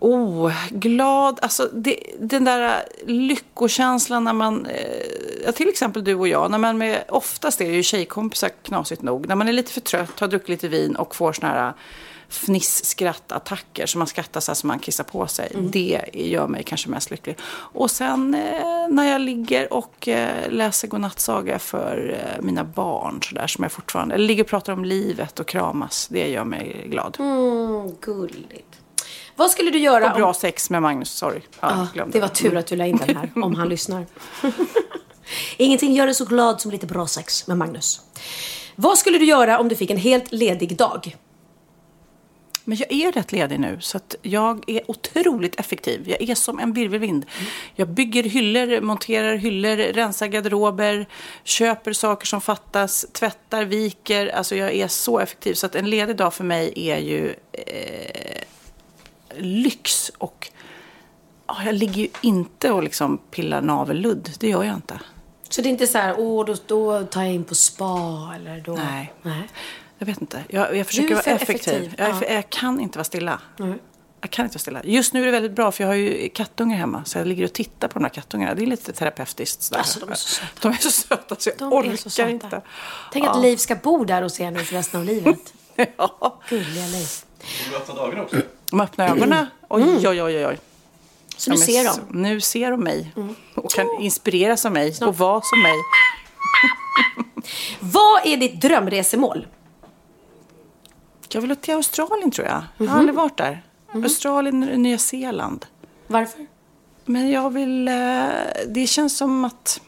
[0.00, 1.38] Oh, glad.
[1.42, 6.78] Alltså det, den där lyckokänslan när man, eh, till exempel du och jag, när man
[6.78, 10.28] med, oftast är det ju tjejkompisar knasigt nog, när man är lite för trött, har
[10.28, 11.72] druckit lite vin och får såna här
[12.28, 15.52] fniss-skrattattacker så man skrattar så här som man kissar på sig.
[15.72, 17.36] Det gör mig kanske mest lycklig.
[17.50, 23.34] Och sen eh, när jag ligger och eh, läser godnattsaga för eh, mina barn så
[23.34, 26.86] där som jag fortfarande, eller ligger och pratar om livet och kramas, det gör mig
[26.90, 27.16] glad.
[27.18, 28.80] Mm, gulligt.
[29.38, 30.34] Vad skulle du göra Och bra om...
[30.34, 31.40] sex med Magnus, sorry.
[31.60, 34.06] Ja, Ah, glömde det var tur att du la in den här, om han lyssnar.
[35.56, 38.00] Ingenting gör dig så glad som lite bra sex med Magnus.
[38.76, 41.16] Vad skulle du göra om du fick en helt ledig dag?
[42.64, 46.08] Men jag är rätt ledig nu, så jag är otroligt effektiv.
[46.08, 47.26] Jag är som en virvelvind.
[47.74, 51.08] Jag bygger hyllor, monterar hyllor, rensar garderober,
[51.44, 54.26] köper saker som fattas, tvättar, viker.
[54.26, 55.54] Alltså jag är så effektiv.
[55.54, 58.42] Så att en ledig dag för mig är ju eh,
[59.36, 60.10] lyx.
[60.18, 60.50] Och
[61.46, 64.30] ja, jag ligger ju inte och liksom pillar navelludd.
[64.38, 65.00] Det gör jag inte.
[65.48, 68.60] Så det är inte så här, åh, då, då tar jag in på spa eller
[68.60, 68.72] då...
[68.74, 69.12] Nej.
[69.22, 69.48] Nej.
[69.98, 70.44] Jag vet inte.
[70.48, 71.74] Jag, jag försöker vara effektiv.
[71.74, 72.18] effektiv, Jag, är ja.
[72.18, 73.40] för, jag kan inte vara stilla.
[74.20, 74.80] Jag kan inte vara stilla.
[74.84, 77.04] Just nu är det väldigt bra för jag har ju kattungar hemma.
[77.04, 78.54] Så jag ligger och tittar på de här kattungarna.
[78.54, 79.62] Det är lite terapeutiskt.
[79.62, 79.78] Sådär.
[79.78, 80.68] Alltså, de är så söta.
[80.68, 82.30] De är så söta så jag De orkar är så söta.
[82.30, 82.62] inte.
[83.12, 85.38] Tänk att Liv ska bo där hos er nu för resten av livet.
[85.96, 86.40] Ja.
[86.48, 87.08] Gulliga Liv.
[87.70, 88.36] Du öppnar dagarna också.
[88.70, 89.46] De öppnar ögonen.
[89.68, 90.46] Oj, oj, oj, oj.
[90.46, 90.58] oj.
[91.36, 92.22] Så nu ser de.
[92.22, 93.12] Nu ser de mig.
[93.54, 95.74] Och kan inspireras av mig och vara som mig.
[97.80, 99.46] Vad är ditt drömresemål?
[101.32, 102.62] Jag vill till Australien tror jag.
[102.78, 103.62] Jag har aldrig varit där.
[103.92, 105.66] Australien, Nya Zeeland.
[106.06, 106.46] Varför?
[107.04, 107.88] Men jag vill...
[107.88, 107.94] eh,
[108.68, 109.80] Det känns som att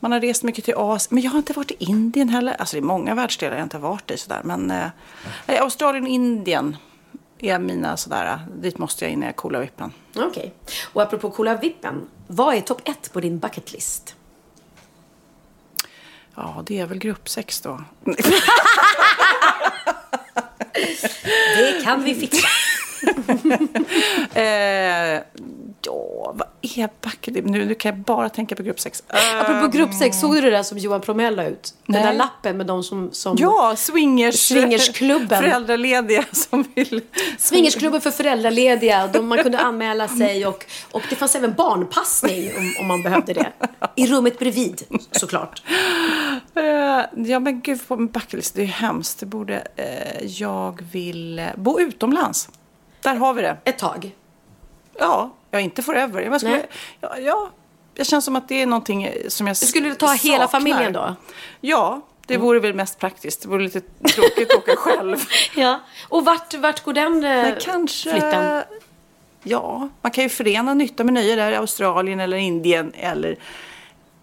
[0.00, 1.14] man har rest mycket till Asien.
[1.14, 2.52] Men jag har inte varit i Indien heller.
[2.58, 4.40] Alltså det är många världsdelar jag inte har varit i sådär.
[4.44, 6.76] Men eh, Australien och Indien
[7.38, 8.38] är mina sådär.
[8.54, 9.92] Dit måste jag innan jag coolar vippen.
[10.16, 10.54] Okej.
[10.92, 12.08] Och apropå coola vippen.
[12.26, 14.16] Vad är topp ett på din bucket list?
[16.34, 17.84] Ja, det är väl gruppsex då.
[21.56, 22.48] Det kan vi fixa.
[24.40, 25.22] eh,
[25.84, 29.02] ja, vad är bucket nu, nu kan jag bara tänka på gruppsex.
[29.08, 31.74] Eh, Apropå gruppsex, såg du det där som Johan Promell la ut?
[31.86, 32.04] Den Nej.
[32.04, 33.12] där lappen med de som...
[33.12, 35.42] som Ja, swingers, Swingersklubben.
[35.42, 37.00] Föräldralediga som vill...
[37.38, 39.06] Swingersklubben för föräldralediga.
[39.06, 43.32] De, man kunde anmäla sig och, och det fanns även barnpassning om, om man behövde
[43.32, 43.52] det.
[43.94, 45.62] I rummet bredvid, såklart.
[46.54, 46.62] Eh,
[47.26, 49.20] ja, men gud, på min bucketlist, det är hemskt.
[49.20, 49.66] Det borde...
[49.76, 52.48] Eh, jag vill bo utomlands.
[53.00, 53.56] Där har vi det.
[53.64, 54.10] Ett tag.
[54.98, 56.20] Ja, ja inte forever.
[56.20, 56.66] Jag, skulle,
[57.00, 57.50] ja, ja,
[57.94, 60.46] jag känns som att det är någonting eh, som jag Skulle du ta hela saknar.
[60.60, 61.00] familjen då?
[61.00, 61.14] Mm.
[61.60, 63.42] Ja, det vore väl mest praktiskt.
[63.42, 65.16] Det vore lite tråkigt att åka själv.
[65.56, 65.80] Ja.
[66.08, 68.10] Och vart, vart går den eh, Men kanske...
[68.10, 68.62] flytten?
[69.42, 73.36] Ja, man kan ju förena nytta med nöje där i Australien eller Indien eller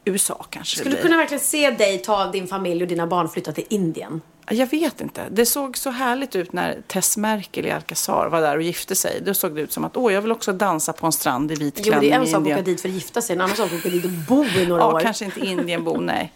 [0.06, 0.78] USA kanske.
[0.80, 4.22] Skulle du kunna verkligen se dig ta din familj och dina barn flytta till Indien?
[4.50, 5.26] Jag vet inte.
[5.32, 9.22] Det såg så härligt ut när Tess Merkel i Alcazar var där och gifte sig.
[9.26, 11.56] Då såg det ut som att åh, jag vill också dansa på en strand i
[11.56, 12.58] vit Jo, klänning det är en i sak att Indien.
[12.58, 13.36] åka dit för att gifta sig.
[13.36, 15.00] En annan sak att åka dit och bo i några Ja, år.
[15.00, 16.34] kanske inte Indienbo, nej.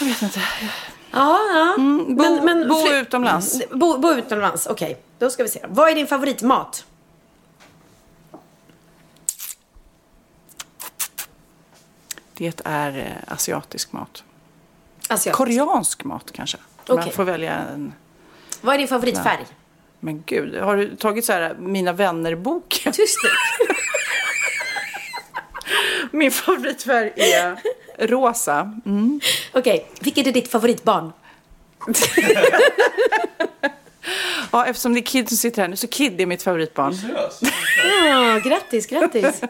[0.00, 0.40] Jag vet inte.
[1.10, 1.74] Ja, ja.
[2.08, 3.54] bo- bo utomlands.
[3.54, 4.98] Mm, Bo, bo utomlands, okej.
[5.18, 5.60] Då ska vi se.
[5.68, 6.84] Vad är din favoritmat?
[12.34, 14.24] Det är eh, asiatisk mat.
[15.08, 15.36] Asiatisk.
[15.36, 16.58] Koreansk mat kanske.
[16.86, 17.92] Jag får välja en.
[18.60, 19.46] Vad är din favoritfärg?
[20.00, 22.92] Men gud, har du tagit så här Mina vänner-boken?
[22.96, 23.30] Tyst nu.
[26.18, 27.56] Min favoritfärg är
[27.98, 28.80] rosa.
[28.86, 29.20] Mm.
[29.52, 31.12] Okej, vilket är ditt favoritbarn?
[34.54, 36.94] Ja, eftersom det är Kid som sitter här nu, så Kid är mitt favoritbarn.
[38.08, 39.40] Ja, grattis, grattis.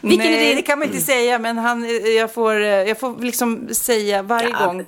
[0.00, 0.56] Vilken Nej, är din...
[0.56, 1.86] det kan man inte säga, men han,
[2.16, 4.66] jag, får, jag får liksom säga varje Ja.
[4.66, 4.84] gång.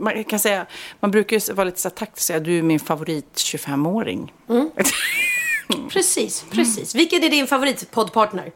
[0.00, 0.66] Man kan säga,
[1.00, 4.32] man brukar ju vara lite så taktisk och säga du är min favorit 25-åring.
[5.90, 6.94] Precis, precis.
[6.94, 8.52] Vilken är din favoritpoddpartner?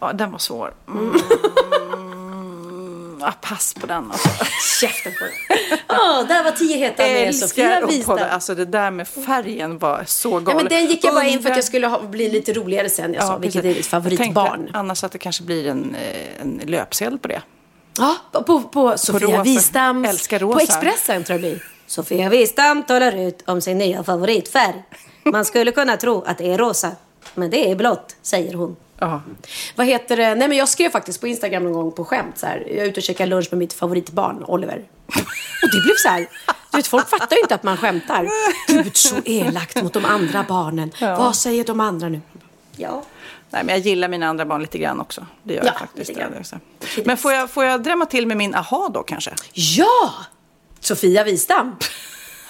[0.00, 0.74] Ja, den var svår.
[0.88, 1.20] Mm.
[3.20, 4.28] Ja, pass på den alltså.
[4.80, 5.34] Käften på dig.
[5.88, 7.86] Ja, där var tio heta med Sofia.
[7.86, 8.18] Wistam.
[8.30, 10.48] Alltså det där med färgen var så galet.
[10.48, 12.90] Ja, men den gick jag bara in för att jag skulle ha, bli lite roligare
[12.90, 13.14] sen.
[13.14, 14.70] Jag sa, vilket är ditt favoritbarn?
[14.72, 17.42] annars att det kanske blir en, eh, en löpsedel på det.
[17.98, 19.42] Ja, på, på Sofia rosa.
[19.42, 20.08] Wistams...
[20.08, 20.54] Älskar rosa.
[20.54, 21.64] På Expressen tror jag det blir.
[21.86, 24.82] Sofia Wistam talar ut om sin nya favoritfärg.
[25.24, 26.90] Man skulle kunna tro att det är rosa,
[27.34, 28.76] men det är blått, säger hon.
[28.98, 29.22] Ja.
[29.76, 30.34] Vad heter det?
[30.34, 32.64] Nej men jag skrev faktiskt på Instagram någon gång på skämt så här.
[32.68, 34.84] Jag är ute och käkar lunch med mitt favoritbarn Oliver.
[35.62, 36.28] Och det blev så här.
[36.70, 38.28] Du vet, folk fattar ju inte att man skämtar.
[38.68, 40.90] Gud så elakt mot de andra barnen.
[41.00, 42.20] Vad säger de andra nu?
[42.76, 43.02] Ja.
[43.52, 45.26] Nej, men jag gillar mina andra barn lite grann också.
[45.42, 46.08] Det gör Ja, jag faktiskt.
[46.08, 46.32] lite grann.
[46.32, 46.56] Det också.
[47.04, 49.30] Men får jag, får jag drämma till med min aha då kanske?
[49.52, 50.12] Ja!
[50.80, 51.76] Sofia Wistam.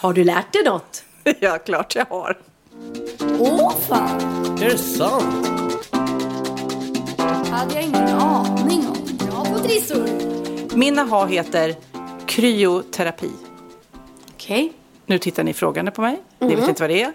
[0.01, 1.05] Har du lärt dig något?
[1.41, 2.39] ja, klart jag har.
[3.39, 4.21] Åh fan,
[4.63, 5.89] Är det sant?
[7.51, 9.17] hade jag ingen aning om.
[9.31, 10.09] Bra på trissor.
[10.77, 11.77] Min aha heter
[12.27, 13.31] kryoterapi.
[14.35, 14.73] Okej.
[15.07, 16.23] Nu tittar ni frågande på mig.
[16.39, 17.13] Ni vet inte vad det är.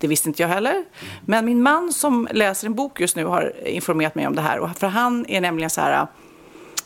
[0.00, 0.84] Det visste inte jag heller.
[1.24, 4.58] Men min man som läser en bok just nu har informerat mig om det här.
[4.58, 6.06] Och för han är nämligen så här,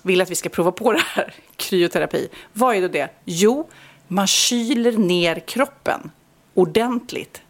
[0.02, 2.28] vill att vi ska prova på det här, kryoterapi.
[2.52, 3.08] Vad är då det?
[3.24, 3.68] Jo,
[4.08, 6.10] man kyler ner kroppen
[6.54, 7.42] ordentligt.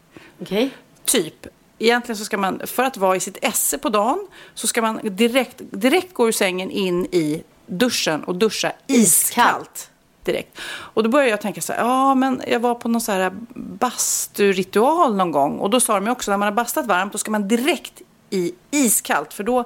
[0.42, 0.70] Okej.
[1.04, 1.46] Typ,
[1.78, 5.00] egentligen så ska man, för att vara i sitt esse på dagen, så ska man
[5.02, 9.90] direkt, direkt gå ur sängen in i duschen och duscha iskallt.
[10.24, 10.58] Direkt.
[10.66, 13.32] Och då började jag tänka så här, ja men jag var på någon så här
[13.54, 17.18] basturitual någon gång och då sa de ju också när man har bastat varmt då
[17.18, 19.34] ska man direkt i iskallt.
[19.34, 19.62] För då,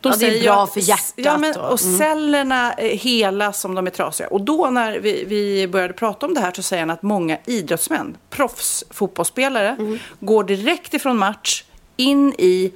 [0.00, 1.98] då Ja, det är bra jag- för hjärtat Ja, men, och- mm.
[1.98, 4.28] cellerna eh, hela som de är trasiga.
[4.28, 7.38] Och då när vi, vi började prata om det här så säger han att många
[7.46, 9.98] idrottsmän, proffsfotbollsspelare, Mm.
[10.20, 11.64] går direkt ifrån match
[11.96, 12.72] in i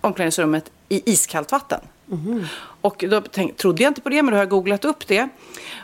[0.00, 1.80] omklädningsrummet i iskallt vatten.
[2.12, 2.46] Mm.
[2.80, 5.28] Och då tänk, trodde jag inte på det, men då har jag googlat upp det.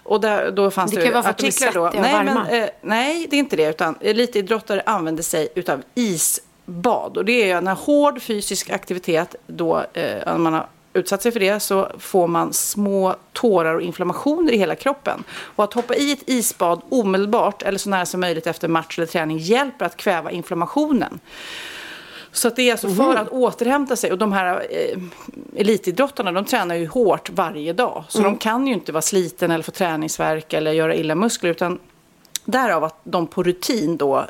[0.02, 1.90] Och där, då fanns Det det, kan vara för att de är artiklar då.
[2.00, 3.70] Nej, men, eh, nej, det är inte det.
[3.70, 7.16] Utan elitidrottare använder sig utav isbad.
[7.16, 11.40] Och det är när hård fysisk aktivitet, då eh, när man har utsatt sig för
[11.40, 15.24] det, så får man små tårar och inflammationer i hela kroppen.
[15.30, 19.06] Och att hoppa i ett isbad omedelbart, eller så nära som möjligt efter match eller
[19.06, 21.20] träning, hjälper att kväva inflammationen.
[22.34, 22.96] Så att det är alltså Mhm.
[22.96, 24.12] för att återhämta sig.
[24.12, 24.98] Och de här eh,
[25.56, 28.04] elitidrottarna, de tränar ju hårt varje dag.
[28.08, 28.30] Så Mm.
[28.32, 31.50] de kan ju inte vara sliten eller få träningsvärk eller göra illa muskler.
[31.50, 31.78] Utan
[32.44, 34.24] därav att de på rutin då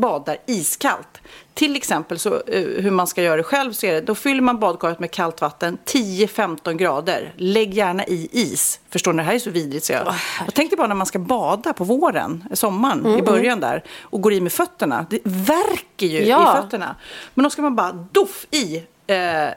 [0.00, 1.20] badar iskallt.
[1.54, 4.40] Till exempel så, eh, hur man ska göra det själv så är det, då fyller
[4.42, 7.34] man badkaret med kallt vatten 10-15 grader.
[7.36, 8.80] Lägg gärna i is.
[8.90, 11.18] Förstår ni, det här är så vidrigt så jag, jag tänkte bara när man ska
[11.18, 15.06] bada på våren, sommaren, Mm, i början där och går i med fötterna.
[15.10, 16.58] Det värker ju Ja.
[16.58, 16.96] i fötterna.
[17.34, 18.76] Men då ska man bara doff i.
[19.06, 19.48] Eh,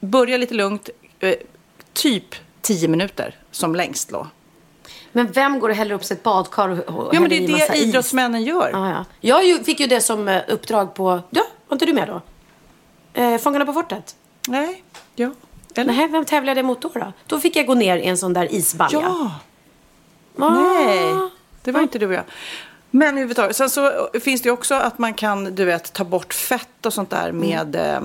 [0.00, 0.90] börja lite lugnt,
[1.20, 1.34] eh,
[1.92, 4.26] typ 10 minuter som längst då.
[5.16, 7.48] Men vem går och häller upp sig ett badkar och, och Ja, men det är
[7.48, 7.82] det is?
[7.82, 8.70] idrottsmännen gör.
[8.72, 9.04] Ja, ja.
[9.20, 11.20] Jag ju- fick ju det som eh, uppdrag på...
[11.30, 12.20] Ja, var inte du med då?
[13.22, 14.16] Eh, Fångarna på fortet?
[14.48, 14.82] Nej,
[15.14, 15.30] ja.
[15.74, 15.92] Eller?
[15.92, 17.12] Nej, vem tävlade jag mot då, då?
[17.26, 19.00] Då fick jag gå ner i en sån där isbalja.
[19.00, 19.30] Ja.
[20.38, 20.50] Ah.
[20.50, 21.14] Nej,
[21.62, 22.24] det var inte du och jag.
[22.90, 23.56] Men överhuvudtaget.
[23.56, 26.92] Sen så finns det ju också att man kan, du vet, ta bort fett och
[26.92, 27.48] sånt där Mm.
[27.48, 28.00] med eh,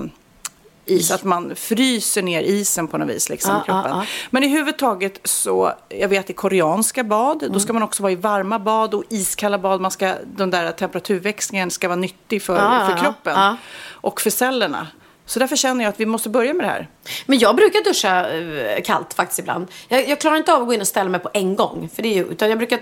[0.90, 1.10] is.
[1.10, 3.90] Att man fryser ner isen på något vis, liksom, Ja, i kroppen.
[3.90, 4.06] ja, ja.
[4.30, 8.16] Men i huvudtaget så, jag vet i koreanska bad, då ska man också vara i
[8.16, 9.80] varma bad och iskalla bad.
[9.80, 13.56] Man ska, den där temperaturväxlingen ska vara nyttig för, ja, för kroppen Ja.
[13.90, 14.86] och för cellerna.
[15.26, 16.88] Så därför känner jag att vi måste börja med det här.
[17.26, 19.66] Men jag brukar duscha eh, kallt faktiskt ibland.
[19.88, 21.88] Jag, jag klarar inte av att gå in och ställa mig på en gång.
[21.94, 22.78] För det är ju, utan jag brukar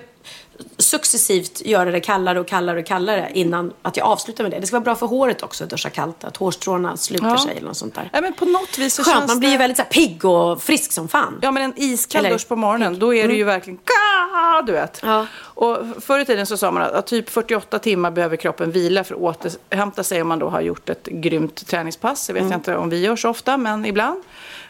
[0.79, 4.59] successivt göra det kallare och kallare och kallare innan att jag avslutar med det.
[4.61, 6.25] Det ska vara bra för håret också att duscha kallt.
[6.25, 7.39] Att hårstråna sluter Ja.
[7.39, 8.11] sig eller något sånt där.
[8.13, 9.53] Ja, men på något vis så Skönt, känns man blir det...
[9.53, 11.39] ju väldigt så här, pigg och frisk som fan.
[11.43, 14.73] Ja, men en iskall Eller- dusch på morgonen, då är det ju verkligen ka, du
[14.73, 15.01] vet.
[15.03, 15.27] Ja.
[15.41, 19.05] Och förr i tiden så sa man att, att typ 48 timmar behöver kroppen vila
[19.05, 22.27] för att återhämta sig om man då har gjort ett grymt träningspass.
[22.27, 24.23] Det vet jag inte om vi gör så ofta, men ibland.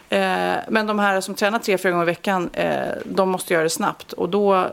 [0.09, 0.19] Eh,
[0.69, 2.71] men de här som tränar tre, fyra gånger i veckan, eh,
[3.05, 4.13] de måste göra det snabbt.
[4.13, 4.65] Och då, eh,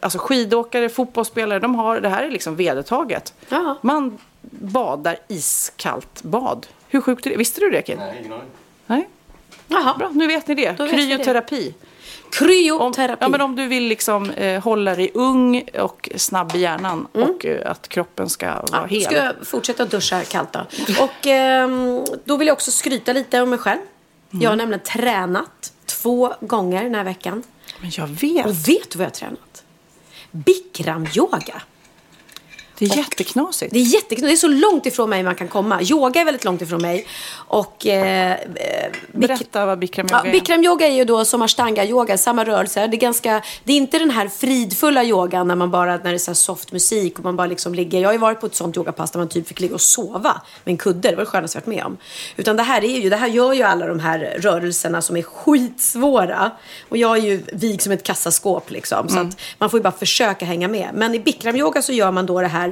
[0.00, 3.34] alltså skidåkare, fotbollsspelare, de har, det här är liksom vedertaget.
[3.48, 3.78] Ja.
[3.82, 4.18] Man
[4.50, 6.66] badar iskallt bad.
[6.88, 7.36] Hur sjukt är det?
[7.36, 7.98] Visste du det, Kid?
[7.98, 8.44] Nej, ingen aning.
[8.86, 9.08] Nej?
[9.68, 9.94] Jaha.
[9.98, 10.72] Bra, nu vet ni det.
[10.78, 10.90] Då det.
[10.90, 11.74] Kryoterapi.
[12.24, 13.16] Om, Kryoterapi.
[13.20, 17.46] ja, men om du vill liksom, eh, hålla dig ung och snabb i hjärnan och
[17.46, 18.80] eh, att kroppen ska vara Mm.
[18.80, 19.02] Ja, hel.
[19.02, 20.60] ska jag fortsätta duscha kallt då.
[21.04, 23.80] Och ehm, då vill jag också skryta lite om mig själv.
[24.32, 24.42] Mm.
[24.42, 27.42] Jag har nämligen tränat två gånger den här veckan.
[27.80, 28.46] Men jag vet.
[28.46, 29.64] Och vet du vad jag har tränat?
[30.34, 31.62] Bikramyoga.
[32.80, 33.72] Det är jätteknasigt.
[33.72, 34.24] Det är jättekul.
[34.24, 35.82] Det är så långt ifrån mig man kan komma.
[35.82, 37.06] Yoga är väldigt långt ifrån mig.
[37.32, 38.36] Och eh, eh,
[39.12, 40.32] Berätta vad bikram yoga Ja, är.
[40.32, 42.88] Bikram yoga är ju då som ashtanga yoga, samma rörelser.
[42.88, 46.10] Det är, ganska, det är inte den här fridfulla yogan när man bara, när det
[46.10, 48.00] är så soft musik och man bara liksom ligger.
[48.00, 50.40] Jag har ju varit på ett sånt yogapass där man typ fick ligga och sova
[50.64, 51.10] med en kudde.
[51.10, 51.96] Det var det skönaste jag varit med om.
[52.36, 55.22] Utan det här är ju, det här gör ju alla de här rörelserna som är
[55.22, 56.50] skitsvåra.
[56.88, 59.08] Och jag är ju vig som ett kassaskåp liksom.
[59.08, 60.90] Så att man får ju bara försöka hänga med.
[60.94, 62.69] Men i Bikram yoga så gör man då det här,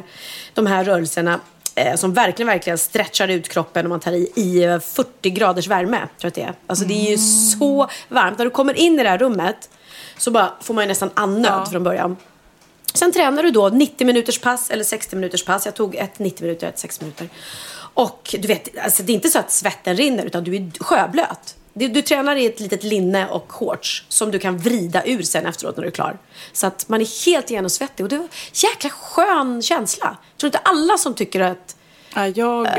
[0.55, 1.41] de här rörelserna
[1.75, 5.67] eh, som verkligen, verkligen stretchar ut kroppen och man tar i, i eh, 40 graders
[5.67, 5.99] värme.
[5.99, 6.55] Tror jag att det är.
[6.67, 7.19] Alltså det är ju
[7.59, 8.39] så varmt.
[8.39, 9.71] När du kommer in i det här rummet
[10.17, 12.17] så bara får man ju nästan andnöd från början.
[12.95, 15.67] Sen tränar du då 90 minuters pass eller 60 minuters pass.
[15.67, 17.29] Jag tog ett 90 minuter och ett 60 minuter.
[17.95, 21.57] Och du vet, alltså det är inte så att svetten rinner utan du är sjöblöt.
[21.79, 25.47] Du, du tränar i ett litet linne och shorts som du kan vrida ur sen
[25.47, 26.19] efteråt när du är klar.
[26.53, 30.17] Så att man är helt genomsvettig och det var en jäkla skön känsla.
[30.33, 31.77] Jag tror inte alla som tycker att
[32.15, 32.35] jag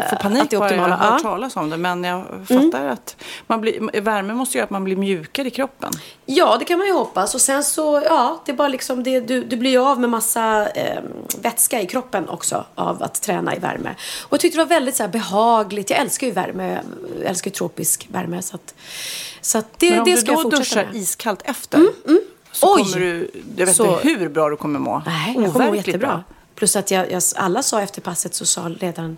[0.10, 1.78] får att panik bara jag har hört talas om det.
[1.78, 3.16] Men jag fattar att
[3.48, 5.92] man blir, värme måste göra att man blir mjukare i kroppen.
[6.26, 7.36] Ja, det kan man ju hoppas.
[7.36, 10.10] Och sen så, ja, det är bara liksom det, du, du blir ju av med
[10.10, 11.00] massa eh,
[11.42, 13.96] vätska i kroppen också av att träna i värme.
[14.24, 15.90] Och jag tyckte det var väldigt så här, behagligt.
[15.90, 16.80] Jag älskar ju värme,
[17.20, 18.42] jag älskar ju tropisk värme.
[18.42, 18.74] Så att,
[19.42, 20.96] så att det, Men om det du ska då duschar med.
[20.96, 21.88] iskallt efter
[22.52, 22.84] så Oj!
[22.84, 25.02] kommer du, jag vet Så- inte hur bra du kommer må.
[25.06, 26.08] Nej, jag kommer må jättebra.
[26.08, 26.24] bra.
[26.60, 29.18] Plus att jag, jag, alla sa efter passet så sa ledaren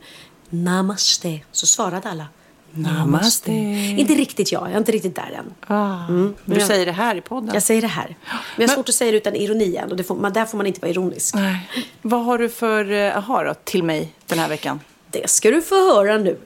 [0.49, 1.39] Namaste.
[1.51, 2.25] Så svarade alla.
[2.71, 3.51] Namaste.
[3.51, 5.53] Inte riktigt jag, jag är inte riktigt där än.
[5.77, 6.35] Ah, Mm.
[6.45, 7.53] Du Jag- säger det här i podden.
[7.53, 8.07] Jag säger det här.
[8.07, 9.91] Men jag har svårt att säga det utan ironi än.
[9.91, 11.35] Och det får, man, där får man inte vara ironisk.
[11.35, 11.69] Nej.
[12.01, 14.79] Vad har du för eh, aha då, till mig den här veckan?
[15.11, 16.37] Det ska du få höra nu.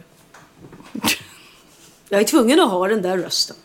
[2.09, 3.55] Jag är tvungen att ha den där rösten.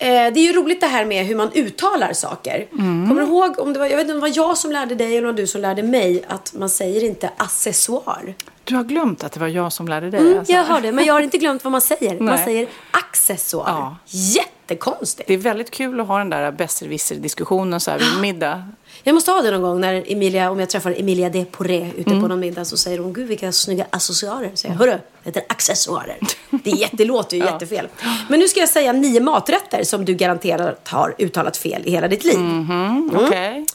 [0.00, 2.66] Eh, det är ju roligt det här med hur man uttalar saker.
[2.72, 3.08] Mm.
[3.08, 4.94] Kommer du ihåg, om det var, jag vet inte om det var jag som lärde
[4.94, 8.34] dig eller om det var du som lärde mig att man säger inte accessoar.
[8.64, 10.20] Du har glömt att det var jag som lärde dig.
[10.20, 10.52] Mm, alltså.
[10.52, 12.20] jag hörde, men jag har inte glömt vad man säger.
[12.20, 12.44] Man Nej.
[12.44, 13.68] säger accessoar.
[13.68, 13.96] Ja.
[14.06, 15.28] Jättekonstigt.
[15.28, 18.64] Det är väldigt kul att ha den där besserwisser-diskussionen så här vid middag.
[19.08, 22.10] Jag måste ha det någon gång när Emilia, om jag träffar Emilia de Poré ute
[22.10, 22.22] Mm.
[22.22, 24.50] på någon middag så säger hon, gud vilka snygga accessoarer.
[24.54, 26.18] Säger jag, hörru, det heter accessoarer.
[26.50, 27.52] Det, är jätte, det låter ju Ja.
[27.52, 27.88] jättefel.
[28.28, 32.08] Men nu ska jag säga nio maträtter som du garanterat har uttalat fel i hela
[32.08, 32.38] ditt liv.
[32.38, 33.66] Mhm, Okej.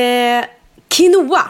[0.00, 0.44] Eh,
[0.88, 1.42] quinoa.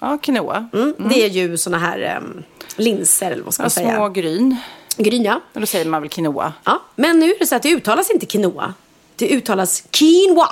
[0.00, 0.68] Ja, quinoa.
[0.72, 0.94] Mm.
[0.98, 2.42] Det är ju såna här em,
[2.76, 3.94] linser eller vad ska Ja, man säga.
[3.96, 4.56] små gryn.
[4.96, 5.40] Gryn ja.
[5.52, 6.52] Och då säger man väl quinoa.
[6.64, 6.82] ja.
[6.96, 8.74] Men nu är det så att det uttalas inte quinoa.
[9.16, 10.48] Det uttalas quinoa.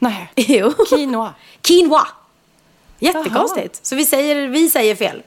[0.00, 0.32] Nej.
[0.36, 0.72] Jo.
[0.88, 1.34] Quinoa.
[1.62, 2.06] Quinoa.
[2.98, 3.86] Jättekonstigt.
[3.86, 5.22] Så vi säger, vi säger fel.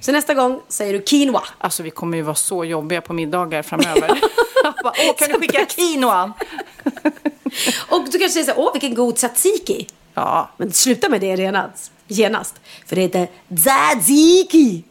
[0.00, 1.42] Så nästa gång säger du quinoa.
[1.58, 4.08] Alltså vi kommer ju vara så jobbiga på middagar framöver.
[4.82, 6.32] Bara, Åh, kan du skicka quinoa?
[7.88, 9.86] Och du kanske säger så här, åh vilken god tzatziki.
[10.14, 10.50] Ja.
[10.56, 11.92] Men sluta med det genast.
[12.08, 12.54] genast.
[12.86, 14.82] För det heter tzatziki.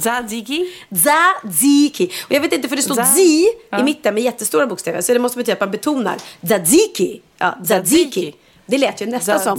[0.00, 0.72] Tzatziki.
[0.94, 2.12] Tzatziki.
[2.26, 3.80] Och jag vet inte för det står zi Ja.
[3.80, 5.00] i mitten med jättestora bokstäver.
[5.00, 6.16] Så det måste betyda att man betonar
[6.46, 7.20] tzatziki.
[7.38, 8.34] Ja, tzatziki.
[8.70, 9.58] Det lät ju nästan som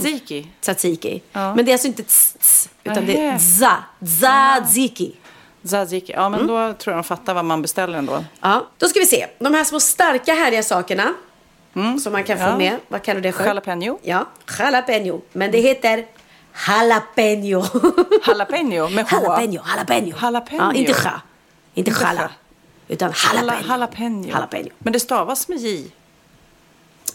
[0.60, 1.22] Tzatziki.
[1.32, 1.54] Ja.
[1.54, 3.76] Men det är alltså inte tz, utan det är za.
[4.04, 5.16] Tzatziki.
[5.66, 6.12] Tzatziki.
[6.12, 6.46] Ja, men Mm.
[6.54, 8.24] då tror jag de fattar vad man beställer ändå.
[8.40, 9.26] Ja, då ska vi se.
[9.38, 11.14] De här små starka härliga sakerna
[12.02, 12.56] som man kan få Ja.
[12.56, 12.76] med.
[12.88, 13.46] Vad kallar du det för?
[13.46, 13.98] Jalapeno.
[14.02, 14.26] Ja,
[14.58, 15.20] jalapeno.
[15.32, 16.06] Men det heter
[16.68, 17.64] jalapeno.
[18.26, 19.16] Jalapeno med H.
[19.22, 20.12] jalapeno, jalapeno.
[20.22, 20.62] Jalapeno.
[20.62, 21.10] Ja, inte ja.
[21.74, 22.20] Inte jala.
[22.22, 22.28] ja.
[22.88, 23.68] Utan Jala- jalapeno.
[23.68, 24.28] Jalapeno.
[24.28, 24.68] Jalapeno.
[24.78, 25.84] Men det stavas med J.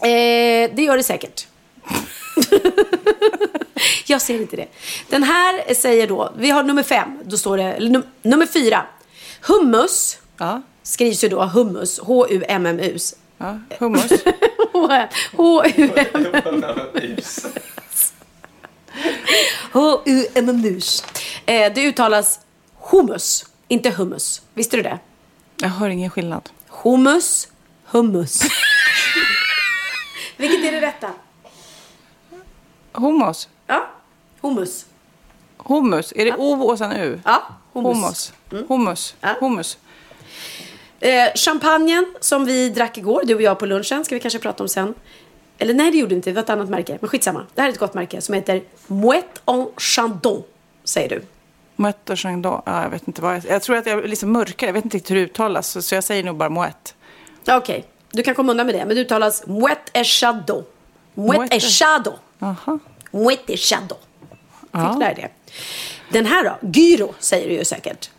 [0.02, 1.46] Eh, det gör det säkert.
[4.06, 4.66] Jag ser inte det.
[5.08, 8.86] Den här säger då, vi har nummer fem, då står det, num, nummer fyra.
[9.40, 10.62] Hummus Ja.
[10.82, 13.14] skrivs ju då hummus, H-U-M-M-U-S.
[13.38, 13.58] ja.
[13.78, 14.10] Hummus.
[16.32, 17.46] H-U-M-M-U-S.
[19.72, 21.04] H-U-M-M-U-S.
[21.46, 22.40] Eh, det uttalas
[22.90, 24.42] hummus, inte hummus.
[24.54, 24.98] Visste du det?
[25.56, 26.50] Jag hör ingen skillnad.
[26.68, 27.48] Hummus,
[27.84, 28.40] hummus.
[30.36, 31.10] Vilket är det rätta?
[32.98, 33.48] Hummus.
[33.66, 33.86] Ja,
[34.40, 34.86] hummus.
[35.56, 36.12] Hummus.
[36.16, 37.20] Är det O och sen U?
[37.24, 37.42] Ja,
[37.72, 38.32] hummus.
[38.50, 38.68] Hummus.
[38.68, 39.14] Hummus.
[39.20, 39.28] Ja.
[39.40, 39.78] Hummus.
[41.00, 44.62] Eh, champagnen som vi drack igår, du och jag på lunchen, ska vi kanske prata
[44.64, 44.94] om sen.
[45.58, 46.30] Eller nej, det gjorde vi inte.
[46.30, 46.98] Det var ett annat märke.
[47.00, 47.46] Men skitsamma.
[47.54, 50.42] Det här är ett gott märke som heter Mouette en Chandon,
[50.84, 51.22] säger du.
[51.76, 52.62] Moët och Chandon.
[52.66, 53.44] Ja, jag vet inte vad jag...
[53.48, 54.68] Jag tror att jag liksom mörkare.
[54.68, 55.68] Jag vet inte riktigt hur det uttalas.
[55.68, 56.94] Så så jag säger nog bara Moët.
[57.48, 58.84] Okej, du kan komma undan med det.
[58.86, 60.64] Men det uttalas Mouette et Chandon.
[61.44, 62.14] Et et- Chandon.
[62.38, 62.78] Aha.
[63.10, 63.98] Mouette et Chandon.
[64.60, 65.28] Fick lära det?
[66.10, 66.68] Den här då?
[66.78, 68.10] Gyro säger du ju säkert.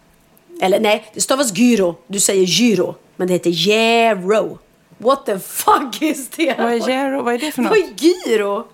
[0.61, 1.95] Eller nej, det stavas gyro.
[2.07, 2.95] Du säger gyro.
[3.15, 4.59] Men det heter gyro.
[4.97, 6.55] What the fuck is det?
[6.57, 7.21] Vad är gyro?
[7.23, 7.69] Vad är det för något?
[7.71, 8.67] Vad är gyro?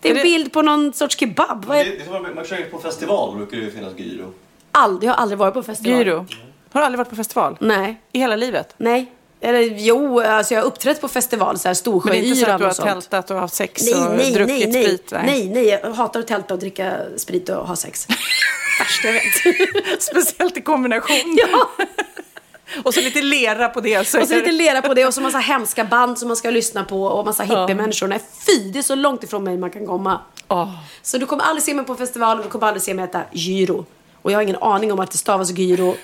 [0.00, 1.64] Det är en det- bild på någon sorts kebab.
[1.64, 1.84] Vad är...
[1.84, 4.32] Det är som att man kör på festival brukar det ju finnas gyro.
[4.72, 5.98] Aldrig, jag har aldrig varit på festival.
[5.98, 6.26] Gyro.
[6.72, 7.56] Har du aldrig varit på festival?
[7.60, 8.00] Nej.
[8.12, 8.74] I hela livet?
[8.76, 9.12] Nej.
[9.44, 12.46] Eller jo, alltså jag har uppträtt på festival, så här Men det är inte så
[12.50, 12.88] att Storsjöyran du har och sånt.
[12.88, 14.84] tältat och haft sex Nej, och nej, druckit nej, nej.
[14.84, 15.12] sprit?
[15.24, 18.06] nej, nej, jag hatar att tälta och dricka sprit och ha sex.
[18.78, 20.02] Värsta jag vet.
[20.02, 21.38] Speciellt i kombination.
[21.50, 21.68] ja.
[22.82, 24.08] Och så lite lera på det.
[24.08, 26.50] Så Och så lite lera på det och så massa hemska band som man ska
[26.50, 28.06] lyssna på och massa hippiemänniskor.
[28.06, 30.20] Nej, fy, det är så långt ifrån mig man kan komma.
[30.48, 30.74] Åh.
[31.02, 33.22] Så du kommer aldrig se mig på festival och du kommer aldrig se mig äta
[33.32, 33.86] gyro.
[34.22, 35.96] Och jag har ingen aning om att det stavas gyro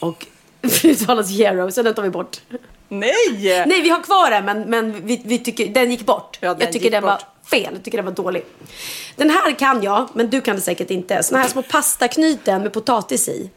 [0.00, 0.26] och
[0.84, 2.40] uttalas gyro, så den tar vi bort.
[2.88, 3.64] Nej!
[3.66, 6.38] Nej, vi har kvar den, men, men vi, vi tycker, den gick bort.
[6.40, 7.24] Ja, den jag tycker den var bort.
[7.50, 7.68] fel.
[7.72, 8.44] Jag tycker den var dålig.
[9.16, 11.22] Den här kan jag, men du kan det säkert inte.
[11.22, 13.50] Såna här små pastaknyten med potatis i.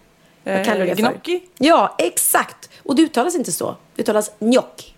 [0.44, 1.02] Vad Eh, kallar du det för?
[1.02, 1.42] gnocchi?
[1.58, 2.70] Ja, exakt.
[2.84, 3.76] Och det uttalas inte så.
[3.96, 4.94] Det uttalas gnocchi.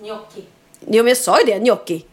[0.00, 0.44] Gnocchi.
[0.80, 2.04] Ja, men jag sa ju det, gnocchi.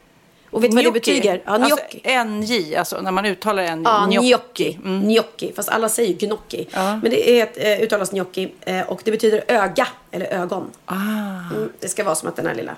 [0.56, 1.42] Och vet du vad det betyder?
[1.46, 2.24] Ja, Alltså, gnocchi.
[2.26, 4.28] NJ, alltså när man uttalar en Ja, gnocchi.
[4.30, 4.80] gnocchi.
[4.84, 5.54] Gnocchi.
[5.56, 6.68] Fast alla säger ju gnocchi.
[6.72, 6.96] Ja.
[6.96, 8.54] Men det är ett, eh, uttalas gnocchi.
[8.62, 10.72] Eh, och det betyder öga, eller ögon.
[10.86, 10.94] Ah.
[10.96, 12.76] Mm, det ska vara som att den här lilla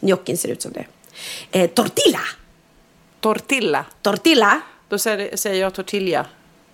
[0.00, 0.84] gnocchin ser ut som det.
[1.52, 2.20] Eh, tortilla.
[3.20, 3.84] Tortilla.
[4.02, 4.60] Tortilla.
[4.88, 6.26] Då säger, säger jag tortilla.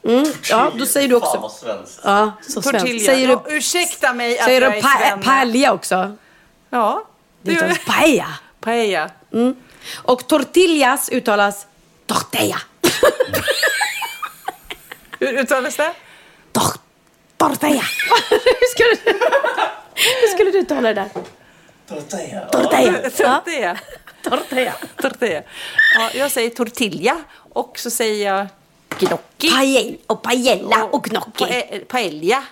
[0.05, 1.41] Mm, ja, då säger du Fan också.
[1.41, 2.01] vad svenskt.
[2.05, 3.05] Ja, så svenskt.
[3.05, 5.23] Säger ja, du, ursäkta mig att säger jag du är pa svenne.
[5.23, 6.17] paella också?
[6.71, 7.05] Ja,
[7.43, 8.27] Det uttalas paella.
[8.61, 9.11] Paella.
[9.95, 11.67] Och tortillas uttalas
[12.07, 12.61] tortilla.
[15.19, 15.93] Hur uttalas det?
[16.53, 16.73] Tor
[17.37, 17.83] tortilla.
[18.31, 19.19] hur, skulle du,
[19.95, 21.09] hur skulle du uttala det där?
[21.89, 22.41] Tortilla.
[22.53, 23.11] Tortilla.
[23.11, 23.77] Tortilla.
[24.23, 24.73] tortilla.
[25.03, 25.43] Tortilla.
[25.99, 27.17] Ja, jag säger tortilla
[27.53, 28.47] och så säger jag
[28.99, 29.51] gnocchi.
[29.51, 31.31] Paella och paella och gnocchi.
[31.71, 32.27] Pa- paella.
[32.27, 32.45] Ja,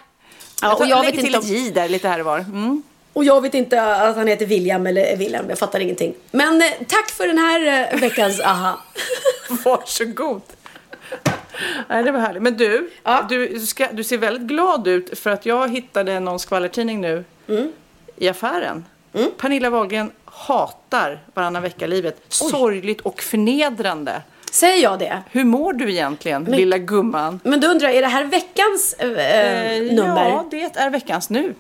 [0.63, 2.39] jag, och tar, jag lägger vet inte om- J där lite här och var.
[2.39, 2.83] Mm.
[3.15, 5.45] Och jag vet inte att han heter William eller William.
[5.49, 6.15] Jag fattar ingenting.
[6.31, 8.81] Men eh, tack för den här eh, veckans aha.
[9.65, 10.43] Varsågod.
[11.89, 12.43] Nej, det var härligt.
[12.43, 12.91] Men du,
[13.29, 17.73] du, ska, du ser väldigt glad ut för att jag hittade någon skvallertidning nu Mm.
[18.17, 18.85] i affären.
[19.39, 22.21] Pernilla Wahlgren hatar varannan vecka-livet.
[22.29, 24.23] Sorgligt och förnedrande.
[24.53, 25.23] Säger jag det?
[25.31, 27.41] Hur mår du egentligen, lilla gumman?
[27.45, 29.09] Men då undrar jag, är det här veckans eh,
[29.77, 30.29] Eh, nummer?
[30.29, 31.55] Ja, det är veckans nu.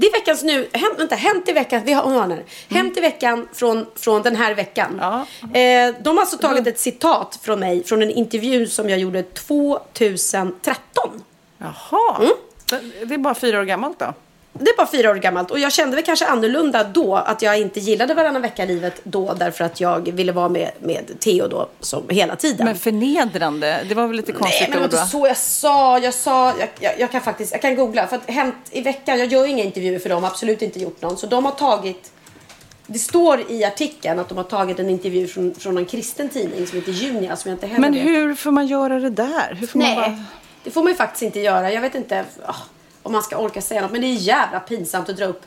[0.00, 0.68] Det är veckans nu.
[0.72, 1.82] Häm, vänta, hänt i veckan.
[1.84, 2.44] Vi har, har.
[2.68, 4.98] Hänt i veckan från, från den här veckan.
[5.42, 9.22] Eh, de har alltså tagit ett citat från mig från en intervju som jag gjorde
[9.22, 11.22] 2013.
[11.58, 12.20] Jaha.
[12.70, 14.14] Det- Det är bara fyra år gammalt då?
[14.60, 17.60] Det är bara fyra år gammalt och jag kände väl kanske annorlunda då att jag
[17.60, 22.08] inte gillade varannan vecka-livet då därför att jag ville vara med, med Theo då som
[22.08, 22.66] hela tiden.
[22.66, 25.98] Men förnedrande, det var väl lite Nej, konstigt men det var inte så jag sa.
[25.98, 28.06] Jag sa, jag, jag, jag kan faktiskt, jag kan googla.
[28.06, 31.16] För att Hänt i veckan, jag gör inga intervjuer för dem, absolut inte gjort någon.
[31.16, 32.12] Så de har tagit,
[32.86, 36.66] det står i artikeln att de har tagit en intervju från, från en kristen tidning
[36.66, 39.56] som heter Junia, som jag inte heller Men hur får man göra det där?
[39.60, 40.24] Hur får Nej, man bara...
[40.64, 41.72] det får man ju faktiskt inte göra.
[41.72, 42.54] Jag vet inte ah,
[43.02, 45.42] om man ska orka säga något, men det är jävla pinsamt att dra upp.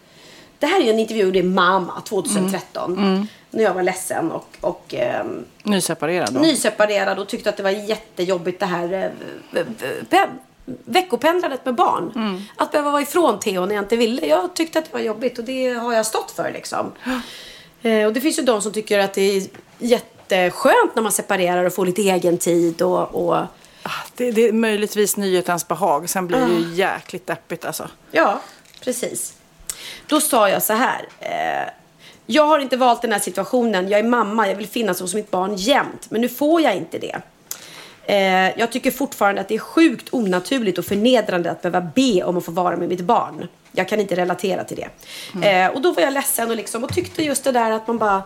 [0.60, 2.98] Det här är en intervju, det är Mamma 2013.
[2.98, 3.28] Mm.
[3.52, 6.40] När jag var ledsen och, och ehm, Nyseparerad då?
[6.40, 9.66] nyseparerad och tyckte att det var jättejobbigt det här eh, eh,
[10.10, 10.30] pen,
[10.66, 12.12] veckopendlandet med barn.
[12.16, 12.42] Mm.
[12.56, 14.28] Att behöva vara ifrån Theo när jag inte ville.
[14.28, 16.92] Jag tyckte att det var jobbigt och det har jag stått för liksom.
[17.84, 19.44] Eh, och det finns ju de som tycker att det är
[19.80, 23.46] jätteskönt när man separerar och får lite egen tid och, och
[24.16, 26.48] Det, det är möjligtvis nyhetens behag, sen blir det Ah.
[26.50, 27.90] ju jäkligt deppigt alltså.
[28.12, 28.42] Ja,
[28.84, 29.34] precis.
[30.08, 31.08] Då sa jag så här.
[31.20, 31.70] Eh,
[32.26, 33.90] jag har inte valt den här situationen.
[33.90, 34.48] Jag är mamma.
[34.48, 36.08] Jag vill finnas hos mitt barn jämt.
[36.10, 37.22] Men nu får jag inte det.
[38.04, 42.38] Eh, jag tycker fortfarande att det är sjukt onaturligt och förnedrande att behöva be om
[42.38, 43.48] att få vara med mitt barn.
[43.72, 44.78] Jag kan inte relatera till
[45.42, 45.50] det.
[45.50, 47.98] Eh, och då var jag ledsen och, liksom, och tyckte just det där att man
[47.98, 48.24] bara...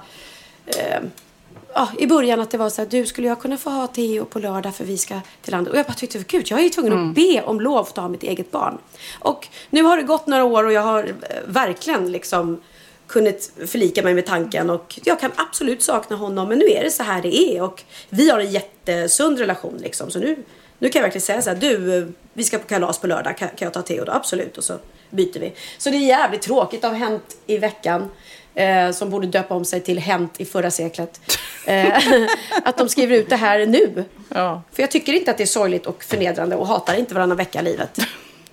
[1.78, 4.26] Ja, I början att det var så här, du skulle jag kunna få ha Theo
[4.26, 5.74] på lördag för vi ska till landet.
[5.74, 7.10] Och jag bara tyckte, gud jag är ju tvungen Mm.
[7.10, 8.78] att be om lov för att ha mitt eget barn.
[9.20, 11.14] Och nu har det gått några år och jag har eh,
[11.46, 12.62] verkligen liksom
[13.08, 16.92] kunnat förlika mig med tanken och jag kan absolut sakna honom men nu är det
[16.92, 20.44] så här det är och vi har en jättesund relation liksom så nu,
[20.80, 23.38] nu kan jag verkligen säga så här, du eh, vi ska på kalas på lördag,
[23.38, 24.12] kan, kan jag ta Theo då?
[24.12, 24.74] Absolut och så
[25.10, 25.54] byter vi.
[25.78, 28.10] Så det är jävligt tråkigt av Hänt i veckan
[28.56, 31.22] eh, som borde döpa om sig till Hänt i förra seklet.
[31.66, 31.98] Eh,
[32.64, 34.06] att de skriver ut det här nu.
[34.30, 34.62] Ja.
[34.72, 37.62] För jag tycker inte att det är sorgligt och förnedrande och hatar inte varannan vecka
[37.62, 38.00] livet.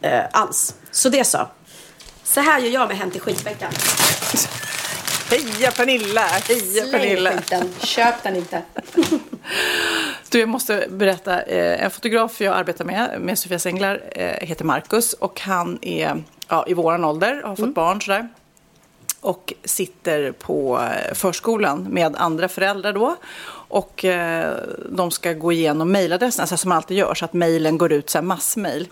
[0.01, 0.75] Eh, alls.
[0.91, 1.49] Så det så.
[2.25, 3.73] Så här gör jag med Hänt i skitveckan.
[5.31, 6.21] Heja Pernilla!
[6.21, 7.33] Heja Pernilla!
[7.33, 7.69] skiten.
[7.81, 8.63] Köp den inte.
[10.31, 11.43] Du, jag måste berätta.
[11.43, 15.13] Eh, en fotograf jag arbetar med, med Sofias Änglar, eh, heter Marcus.
[15.13, 18.29] Och han är ja, i våran ålder, har fått barn sådär.
[19.23, 23.17] Och sitter på eh, förskolan med andra föräldrar då.
[23.51, 24.57] Och eh,
[24.91, 28.19] de ska gå igenom mejladresserna, alltså som alltid gör, så att mejlen går ut, så
[28.19, 28.89] här massmejl.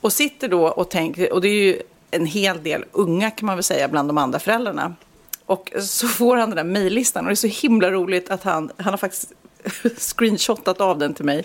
[0.00, 3.56] Och sitter då och tänker, och det är ju en hel del unga kan man
[3.56, 4.94] väl säga bland de andra föräldrarna.
[5.46, 8.70] Och så får han den där mejllistan och det är så himla roligt att han,
[8.76, 9.32] han har faktiskt
[9.96, 11.44] screenshotat av den till mig.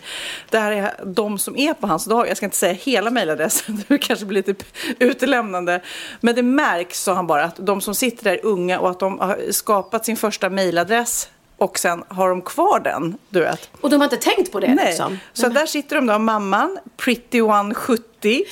[0.49, 2.27] Det här är de som är på hans dag.
[2.27, 4.65] Jag ska inte säga hela mejladressen, det kanske blir lite
[4.99, 5.81] utelämnande.
[6.21, 8.99] Men det märks, sa han bara, att de som sitter där är unga och att
[8.99, 13.69] de har skapat sin första mejladress och sen har de kvar den, du vet.
[13.81, 14.85] Och de har inte tänkt på det Nej.
[14.85, 15.19] liksom?
[15.33, 18.43] Så där sitter de då, mamman, pretty170,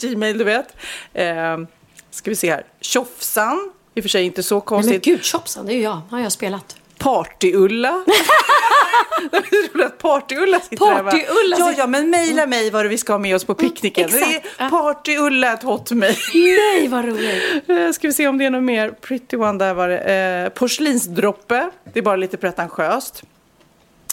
[0.00, 0.76] gmail du vet.
[1.12, 1.58] Eh,
[2.10, 5.04] ska vi se här, Tjofsan, i och för sig inte så Nej, men konstigt.
[5.04, 6.00] gud, Chopsan, det är ju jag.
[6.10, 6.76] har jag spelat.
[6.98, 8.04] Party-Ulla.
[9.30, 11.10] Det är roligt att Party-Ulla sitter där va?
[11.10, 14.10] Party-Ulla Ja, ja, men mejla mig vad vi ska ha med oss på picknicken.
[14.10, 14.46] Det exakt.
[14.60, 16.16] är Party-Ulla ett hotmail.
[16.34, 17.42] Nej, vad roligt.
[17.68, 18.90] Eh, Ska vi se om det är något mer.
[18.90, 19.98] Pretty One, där var det.
[19.98, 21.70] Eh, porslinsdroppe.
[21.92, 23.22] Det är bara lite pretentiöst.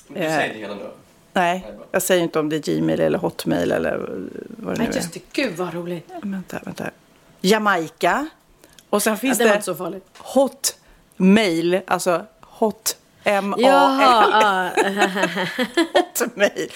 [0.07, 0.89] Du säger inte hela nu.
[1.33, 4.17] Nej, jag säger inte om det är Gmail eller Hotmail eller vad det
[4.57, 4.95] nu Men är.
[4.95, 6.09] just det, gud vad roligt.
[6.23, 6.85] Vänta, vänta.
[7.41, 8.27] Jamaica.
[8.89, 10.05] Och sen finns det var det farligt.
[10.17, 14.69] Hotmail, alltså hot M-A-L.
[15.93, 16.71] Hotmail.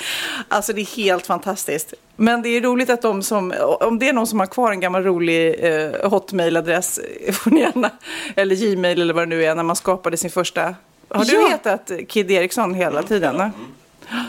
[0.47, 1.93] Alltså det är helt fantastiskt.
[2.15, 4.79] Men det är roligt att de som, om det är någon som har kvar en
[4.79, 7.89] gammal rolig eh, Hotmail-adress, eh, får ni gärna,
[8.35, 10.75] eller Gmail eller vad det nu är, när man skapade sin första.
[11.09, 11.47] Har du Ja.
[11.49, 13.35] hetat Kid Eriksson hela tiden?
[13.35, 13.51] ne?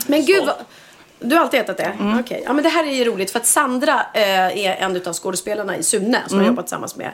[0.06, 0.54] Men gud vad...
[1.20, 1.92] Du har alltid hetat det?
[2.20, 2.42] Okej.
[2.46, 5.76] Ja, men det här är ju roligt för att Sandra eh, är en av skådespelarna
[5.76, 7.10] i Sune som jag jobbat tillsammans med.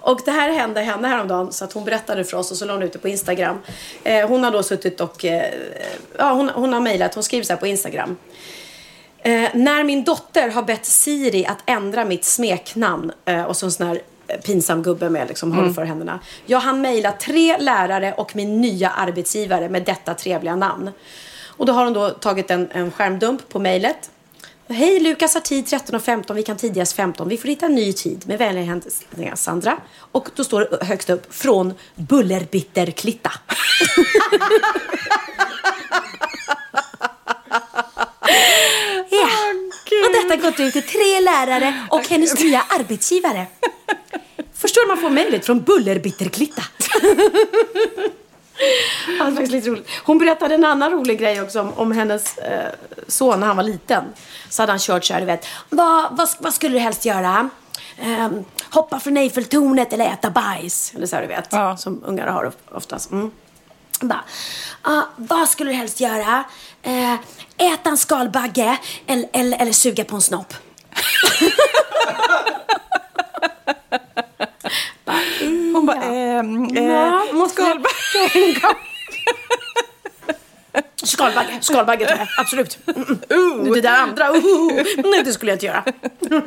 [0.00, 2.72] Och det här hände henne häromdagen så att hon berättade för oss och så la
[2.72, 3.58] hon ut det på Instagram.
[4.04, 5.24] Eh, hon har då suttit och...
[5.24, 5.52] Eh,
[6.18, 7.14] ja, hon, hon har mejlat.
[7.14, 8.16] Hon skriver så här på Instagram.
[9.22, 13.72] Eh, när min dotter har bett Siri att ändra mitt smeknamn eh, och så en
[13.72, 16.20] sån här eh, pinsam gubbe med liksom, håller för händerna.
[16.46, 20.90] Jag hann mejla tre lärare och min nya arbetsgivare med detta trevliga namn.
[21.58, 24.10] Och då har hon då tagit en, en skärmdump på mejlet.
[24.68, 27.28] Hej, Lukas har tid 13.15, vi kan tidigast 15.
[27.28, 28.24] Vi får hitta en ny tid.
[28.26, 29.76] Med vänliga hälsningar Sandra.
[30.12, 33.32] Och då står det högst upp, från Bullerbitterklitta.
[39.10, 39.28] ja.
[40.06, 43.46] Och detta gått ut till tre lärare och hennes nya arbetsgivare.
[44.54, 46.62] Förstår man får mejlet från Bullerbitterklitta?
[49.18, 49.88] Ja, det faktiskt lite roligt.
[50.04, 52.66] Hon berättade en annan rolig grej också om, om hennes eh,
[53.08, 54.04] son när han var liten.
[54.48, 55.46] Så hade han kört så här, du vet.
[55.70, 57.50] Vad, vad, vad skulle du helst göra?
[58.00, 60.92] Ehm, hoppa från Eiffeltornet eller äta bajs?
[60.94, 61.80] Eller så här, du vet.
[61.80, 63.10] Som ungar har of- oftast.
[63.10, 63.30] Mm.
[64.00, 64.24] Bara,
[64.82, 66.44] ah, vad skulle du helst göra?
[66.82, 67.14] Eh,
[67.72, 70.54] äta en skalbagge eller, eller, eller suga på en snopp?
[75.78, 77.62] Hon bara, ehm, eh, måste
[78.32, 78.76] tänka.
[81.02, 82.28] Skalbagge, skalbagge tar jag.
[82.38, 82.78] Absolut.
[82.86, 83.72] Mm, mm.
[83.72, 84.42] Det där andra, uh,
[84.96, 85.84] nej det skulle jag inte göra.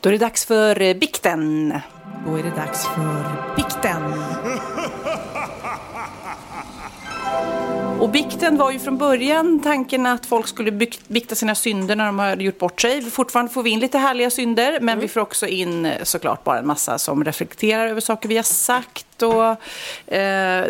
[0.00, 1.74] Då är det dags för eh, bikten.
[2.26, 4.14] Då är det dags för bikten.
[8.00, 10.72] Och bikten var ju från början tanken att folk skulle
[11.08, 13.10] bikta sina synder när de har gjort bort sig.
[13.10, 16.58] Fortfarande får vi in lite härliga synder, men vi får också in eh, såklart bara
[16.58, 19.06] en massa som reflekterar över saker vi har sagt.
[19.22, 19.56] Och, eh,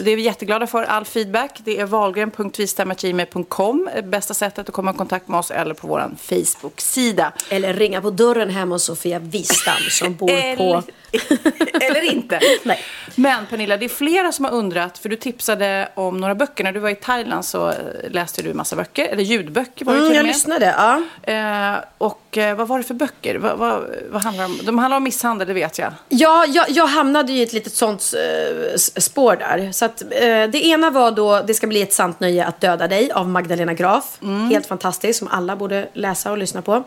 [0.03, 1.61] det är vi jätteglada för, all feedback.
[1.65, 7.33] Det är valgren.vistamagmail.com, bästa sättet att komma i kontakt med oss, eller på vår Facebook-sida.
[7.51, 10.83] Eller ringa på dörren hemma hos Sofia Wistam som bor på...
[11.81, 12.41] Eller inte.
[12.63, 12.79] Nej.
[13.15, 16.65] Men Pernilla, det är flera som har undrat, för du tipsade om några böcker.
[16.65, 17.75] När du var i Thailand så eh,
[18.11, 20.33] läste du en massa böcker, eller ljudböcker var det Mm, till jag med.
[20.35, 21.03] lyssnade, ja.
[21.33, 23.35] Eh, och eh, vad var det för böcker?
[23.37, 24.59] Vad, vad, vad handlar de om?
[24.67, 25.93] De handlar om misshandel, det vet jag.
[26.09, 28.40] Ja, jag, jag hamnade ju i ett litet sånt eh,
[28.77, 29.73] spår där.
[29.73, 30.09] Så att, eh,
[30.53, 33.75] det ena var då Det ska bli ett sant nöje att döda dig av Magdalena
[33.75, 34.19] Graf.
[34.51, 36.85] Helt fantastiskt, som alla borde läsa och lyssna på.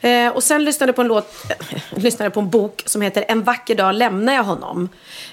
[0.00, 1.34] Eh, och sen lyssnade på en låt,
[1.90, 4.88] lyssnade på en bok som heter En vacker dag lämnar jag honom.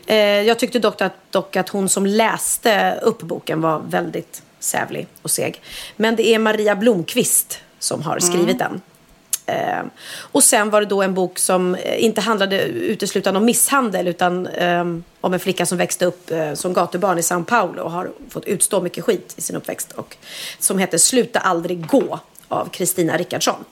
[0.05, 5.07] Eh, jag tyckte dock att, dock att hon som läste upp boken var väldigt sävlig
[5.21, 5.61] och seg.
[5.95, 8.81] Men det är Maria Blomqvist som har skrivit den.
[9.45, 9.83] Eh,
[10.17, 14.47] och sen var det då en bok som eh, inte handlade uteslutande om misshandel utan
[14.47, 14.85] eh,
[15.21, 18.45] om en flicka som växte upp eh, som gatubarn i Sao Paulo och har fått
[18.45, 19.91] utstå mycket skit i sin uppväxt.
[19.91, 20.17] Och,
[20.59, 23.65] som heter Sluta aldrig gå av Kristina Rickardsson.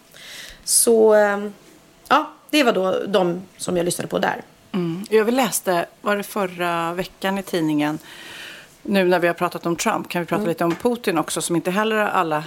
[0.63, 1.39] Så eh,
[2.07, 4.41] ja, det var då de som jag lyssnade på där.
[4.71, 5.05] Mm.
[5.09, 7.99] Jag läste, var det förra veckan i tidningen,
[8.83, 10.49] nu när vi har pratat om Trump kan vi prata Mm.
[10.49, 12.43] lite om Putin också som inte heller alla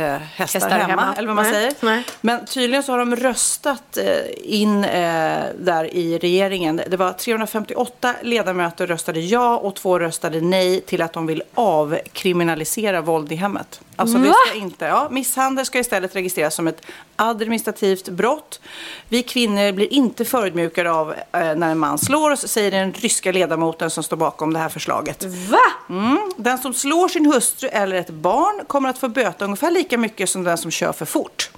[0.00, 1.14] hästar, Hästar hemma, hemma.
[1.16, 1.54] eller vad man Nej.
[1.54, 1.74] säger.
[1.80, 2.04] Nej.
[2.20, 4.04] Men tydligen så har de röstat eh,
[4.42, 6.80] in eh, där i regeringen.
[6.88, 13.00] Det var 358 ledamöter röstade ja och två röstade nej till att de vill avkriminalisera
[13.00, 13.80] våld i hemmet.
[13.96, 14.34] Alltså det Va?
[14.48, 16.82] ska inte, ja, misshandel ska istället registreras som ett
[17.16, 18.60] administrativt brott.
[19.08, 23.32] Vi kvinnor blir inte förödmjukade av eh, när en man slår oss, säger den ryska
[23.32, 25.24] ledamoten som står bakom det här förslaget.
[25.24, 25.58] Va?
[25.88, 26.18] Mm.
[26.36, 30.30] Den som slår sin hustru eller ett barn kommer att få böta ungefär lika mycket
[30.30, 31.50] som den som kör för fort.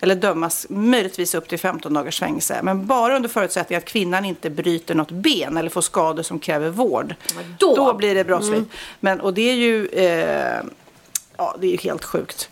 [0.00, 2.60] Eller dömas möjligtvis upp till 15 dagars fängelse.
[2.62, 6.70] Men bara under förutsättning att kvinnan inte bryter något ben eller får skador som kräver
[6.70, 7.14] vård.
[7.58, 7.94] Då.
[7.94, 8.70] blir det brottsligt.
[9.00, 10.62] Men, och det är ju eh,
[11.36, 12.48] ja, det är ju helt sjukt.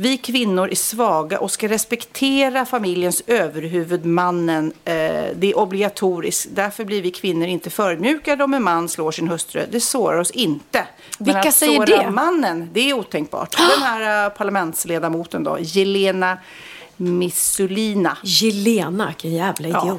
[0.00, 4.72] Vi kvinnor är svaga och ska respektera familjens överhuvud, mannen.
[4.84, 4.92] Eh,
[5.34, 6.48] det är obligatoriskt.
[6.54, 9.66] Därför blir vi kvinnor inte förödmjukade om en man slår sin hustru.
[9.70, 10.86] Det sårar oss inte.
[11.18, 12.10] Men Vilka att säger såra det?
[12.10, 13.56] mannen, det är otänkbart.
[13.56, 16.38] Den här eh, parlamentsledamoten då, Jelena
[16.96, 18.16] Missulina.
[18.22, 19.98] Jelena, vilken jävla Ja.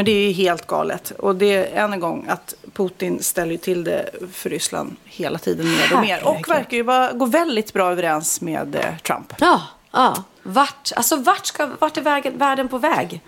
[0.00, 1.10] Men det är ju helt galet.
[1.10, 5.38] Och det är än en gång att Putin ställer ju till det för Ryssland hela
[5.38, 6.26] tiden mer och mer.
[6.28, 9.32] Och verkar ju vara, gå väldigt bra överens med eh, Trump.
[9.40, 10.24] Ja, ja.
[10.42, 13.20] Vart, alltså vart, ska, vart är vägen, världen på väg?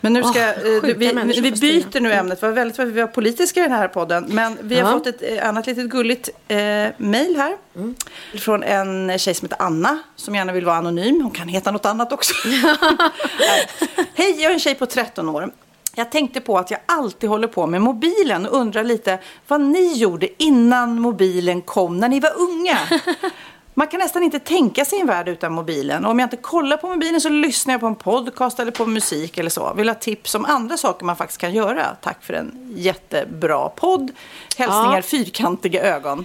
[0.00, 2.40] Men nu ska, eh, sjuka vi, vi byter nu ämnet.
[2.40, 4.24] Det var väldigt vi var politiska i den här podden.
[4.28, 4.98] Men vi har Ja.
[4.98, 6.56] fått ett eh, annat litet gulligt eh,
[6.96, 7.56] mejl här.
[7.76, 7.94] Mm.
[8.38, 9.98] Från en tjej som heter Anna.
[10.16, 11.20] Som gärna vill vara anonym.
[11.22, 12.34] Hon kan heta något annat också.
[14.14, 15.50] Hej, jag är en tjej på 13 år.
[15.96, 19.18] Jag tänkte på att jag alltid håller på med mobilen och undrar lite
[19.48, 22.78] vad ni gjorde innan mobilen kom när ni var unga.
[23.76, 26.04] Man kan nästan inte tänka sig en värld utan mobilen.
[26.04, 28.86] Och om jag inte kollar på mobilen så lyssnar jag på en podcast eller på
[28.86, 29.74] musik eller så.
[29.74, 31.96] Vill ha tips om andra saker man faktiskt kan göra.
[32.02, 34.10] Tack för en jättebra podd.
[34.56, 35.02] Hälsningar Ja.
[35.02, 36.24] fyrkantiga ögon.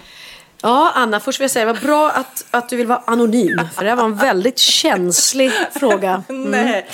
[0.62, 3.60] Ja, Anna, först vill jag säga det var bra att, att du vill vara anonym.
[3.74, 6.22] För det här var en väldigt känslig fråga.
[6.28, 6.50] Mm.
[6.50, 6.86] Nej,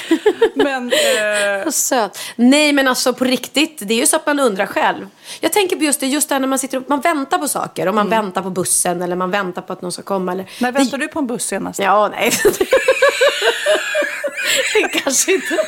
[0.55, 0.93] men...
[0.93, 1.71] Eh...
[1.71, 2.19] Söt.
[2.37, 3.79] Nej, men alltså på riktigt.
[3.81, 5.07] Det är ju så att man undrar själv.
[5.41, 7.49] Jag tänker på just det, just det här när man sitter och man väntar på
[7.49, 7.89] saker.
[7.89, 8.23] Och man Mm.
[8.25, 10.33] väntar på bussen eller man väntar på att någon ska komma.
[10.33, 10.47] Eller...
[10.61, 11.79] När väntar du på en buss senast?
[11.79, 12.31] Ja, nej.
[14.75, 15.59] det kanske inte...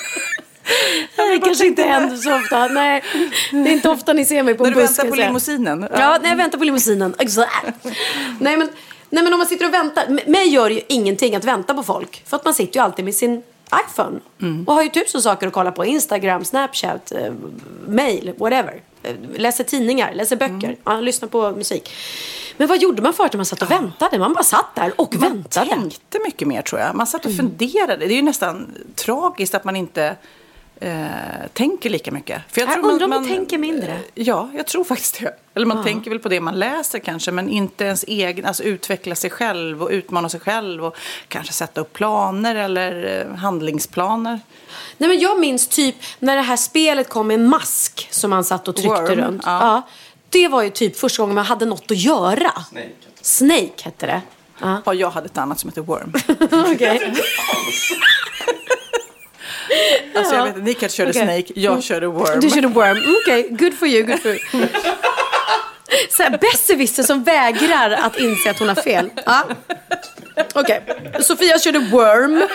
[1.16, 2.66] Det kanske inte händer så ofta.
[2.66, 3.03] Nej,
[3.51, 4.91] det är inte ofta ni ser mig på När en du buss.
[4.91, 5.27] väntar ska på jag säga.
[5.59, 5.89] limousinen?
[5.93, 7.14] Ja, när jag väntar på limousinen.
[7.19, 7.66] Exakt.
[8.41, 8.69] Nej, men,
[9.11, 10.31] nej, men om man sitter och väntar.
[10.31, 12.23] Mig gör ju ingenting att vänta på folk.
[12.27, 13.43] För att man sitter ju alltid med sin
[13.89, 14.21] iPhone.
[14.66, 15.85] Och har ju tusen saker att kolla på.
[15.85, 17.33] Instagram, Snapchat, eh,
[17.89, 18.81] mail, whatever.
[19.03, 21.91] Eh, Läser tidningar, läser böcker, ja, lyssnar på musik.
[22.57, 24.19] Men vad gjorde man förut när man satt och väntade?
[24.19, 25.71] Man bara satt där och Man väntade.
[25.71, 26.95] tänkte mycket mer tror jag.
[26.95, 28.07] Man satt och funderade.
[28.07, 30.16] Det är ju nästan tragiskt att man inte
[30.81, 30.97] eh,
[31.53, 32.43] tänker lika mycket.
[32.49, 33.99] För Jag undrar om man tänker mindre.
[34.14, 35.35] Ja, jag tror faktiskt det.
[35.55, 39.14] Eller man tänker väl på det man läser kanske, men inte ens egen, alltså utveckla
[39.14, 40.97] sig själv och utmana sig själv och
[41.29, 44.41] kanske sätta upp planer eller eh, handlingsplaner.
[44.99, 48.68] Nej, men jag minns typ när det här spelet kom med mask som man satt
[48.68, 49.43] och tryckte Worm, runt.
[49.47, 49.59] ja.
[49.61, 49.83] Ja.
[50.31, 52.53] Det var ju typ första gången man hade något att göra.
[52.70, 52.89] Snake.
[53.20, 54.20] Snake hette det.
[54.61, 54.83] Ja.
[54.87, 56.12] Ja, jag hade ett annat som heter Worm.
[56.74, 57.14] Okej.
[60.14, 61.22] Alltså, jag vet, inte, ni kanske körde Okej.
[61.47, 62.41] Snake, jag körde Worm.
[62.41, 62.97] Du körde worm.
[62.97, 64.39] Mm, Okej, good for you, good for you.
[66.11, 69.11] Så här, besserwisser som vägrar att inse att hon har fel.
[69.26, 69.45] Ja.
[70.55, 70.83] Okej,
[71.20, 72.43] Sofia körde worm.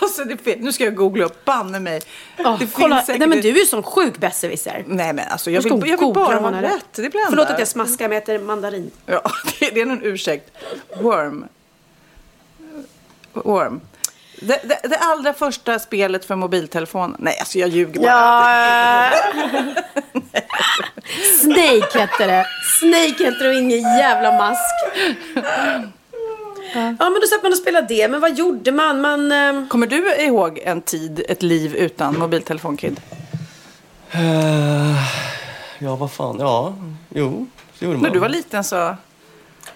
[0.00, 0.24] Alltså,
[0.58, 2.00] nu ska jag googla upp, banne mig.
[2.38, 3.02] Oh, kolla.
[3.02, 4.84] säkert- Nej men du är ju som sjuk besserwisser.
[4.86, 6.84] Nej men alltså, jag vill, jag vill bara ha rätt.
[6.92, 8.90] Det blir Förlåt att jag smaskar, men jag äter mandarin.
[9.06, 9.22] Ja,
[9.60, 10.50] det, det är någon ursäkt.
[11.00, 11.44] Worm.
[13.32, 13.80] Worm.
[14.40, 17.16] Det, det, det allra första spelet för mobiltelefon.
[17.18, 18.10] Nej, alltså jag ljuger bara.
[18.10, 19.10] Ja.
[21.40, 22.46] Snake hette det.
[22.80, 24.74] Snake hette det och ingen jävla mask.
[26.74, 28.08] Ja men då satt man och spelade det.
[28.08, 29.00] Men vad gjorde man?
[29.00, 29.32] Man...
[29.32, 33.00] ehm, Kommer du ihåg en tid, ett liv utan mobiltelefon, Kid?
[34.10, 35.02] Eh,
[35.78, 36.36] ja, vad fan.
[36.40, 36.74] Ja,
[37.14, 37.46] jo.
[37.74, 38.02] Så gjorde man.
[38.02, 38.96] När du var liten så...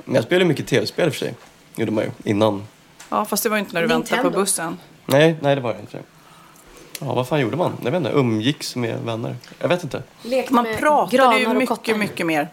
[0.04, 1.34] Men jag spelade mycket tv-spel för sig.
[1.76, 2.10] Gjorde man ju.
[2.30, 2.66] Innan.
[3.12, 4.30] Ja, fast det var inte när du väntade Nintendo.
[4.36, 4.78] på bussen.
[5.06, 5.98] Nej, nej det var det inte.
[7.00, 7.72] Ja, vad fan gjorde man?
[7.84, 8.10] Jag vet inte.
[8.10, 9.36] Umgicks med vänner.
[9.58, 10.02] Jag vet inte.
[10.22, 11.94] lekte Man med pratade ju mycket, kottar.
[11.94, 12.48] mycket mer.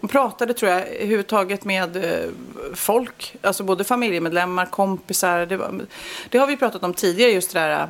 [0.00, 2.28] Man pratade, tror jag, överhuvudtaget med eh,
[2.74, 3.36] folk.
[3.42, 5.46] Alltså både familjemedlemmar, kompisar.
[5.46, 5.80] Det, var,
[6.28, 7.88] det har vi pratat om tidigare, just det där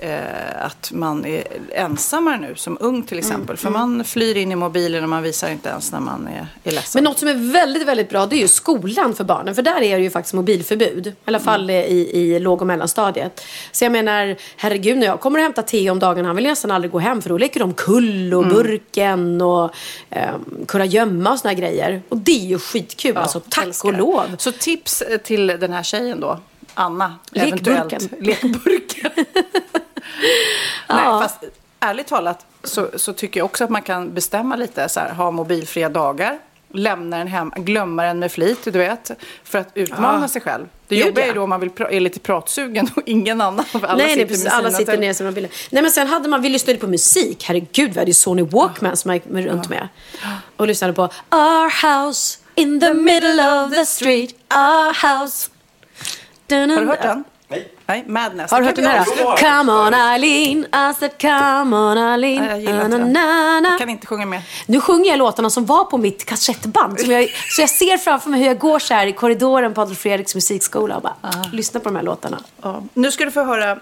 [0.00, 3.56] eh, att man är ensammare nu, som ung till Mm, exempel.
[3.56, 6.72] För man flyr in i mobilen och man visar inte ens när man är, är
[6.72, 6.90] ledsen.
[6.98, 9.54] Men något som är väldigt, väldigt bra det är ju skolan för barnen.
[9.54, 11.06] För där är det ju faktiskt mobilförbud.
[11.06, 13.44] I alla fall i, i låg och mellanstadiet.
[13.72, 16.70] Så jag menar, herregud när jag kommer och hämtar Theo om dagen, han vill nästan
[16.70, 17.22] aldrig gå hem.
[17.22, 19.64] För då leker de kull och burken och
[20.10, 22.02] um, kurragömma och såna här grejer.
[22.08, 23.16] Och det är ju skitkul.
[23.16, 24.36] alltså tack älskar och lov.
[24.38, 26.38] Så tips eh, till den här tjejen då,
[26.74, 27.14] Anna.
[27.30, 27.76] Lekburken.
[27.76, 28.10] eventuellt.
[28.20, 29.10] Lekburken.
[30.88, 31.44] Nej, fast
[31.80, 35.30] ärligt talat så, så tycker jag också att man kan bestämma lite så här, ha
[35.30, 36.38] mobilfria dagar.
[36.72, 39.10] Lämna den hem, glömma den med flit, du vet.
[39.44, 40.28] För att utmana Ja.
[40.28, 40.66] sig själv.
[40.88, 43.64] Det jobbiga är då om man vill är lite pratsugen och ingen annan.
[43.72, 44.46] Alla nej, nej, precis.
[44.46, 45.48] Alla sitter ner som de ville.
[45.70, 47.44] Nej, men sen hade man, vi lyssnade på musik.
[47.44, 49.88] Herregud, vi hade ju Sony Walkman som jag gick runt med.
[50.56, 54.30] Och lyssnade på Our house in the middle of the street.
[54.54, 55.48] Our house.
[56.50, 57.24] Har du hört den?
[57.90, 58.04] Nej.
[58.06, 58.50] Madness.
[58.50, 59.04] Har du hört den här?
[59.36, 62.42] Come on Eileen, I said come on Eileen.
[62.42, 63.64] Nej, jag gillar inte den.
[63.64, 64.42] Jag kan inte sjunga med.
[64.66, 67.00] Nu sjunger jag låtarna som var på mitt kassettband.
[67.00, 69.80] Som jag, så jag ser framför mig hur jag går så här i korridoren på
[69.80, 71.14] Adolf Fredriks musikskola och bara
[71.52, 72.38] lyssnar på de här låtarna.
[72.62, 72.82] Ja.
[72.94, 73.78] Nu ska du få höra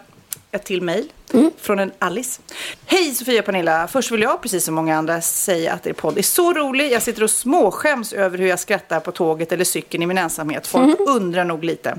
[0.51, 1.51] ett till mejl Mm.
[1.61, 2.41] från en Alice.
[2.87, 3.89] Hej Sofia och Pernilla!
[3.89, 6.93] Först vill jag, precis som många andra, säga att er podd är så rolig.
[6.93, 10.67] Jag sitter och småskäms över hur jag skrattar på tåget eller cykeln i min ensamhet.
[10.67, 10.97] Folk Mm.
[11.17, 11.99] undrar nog lite.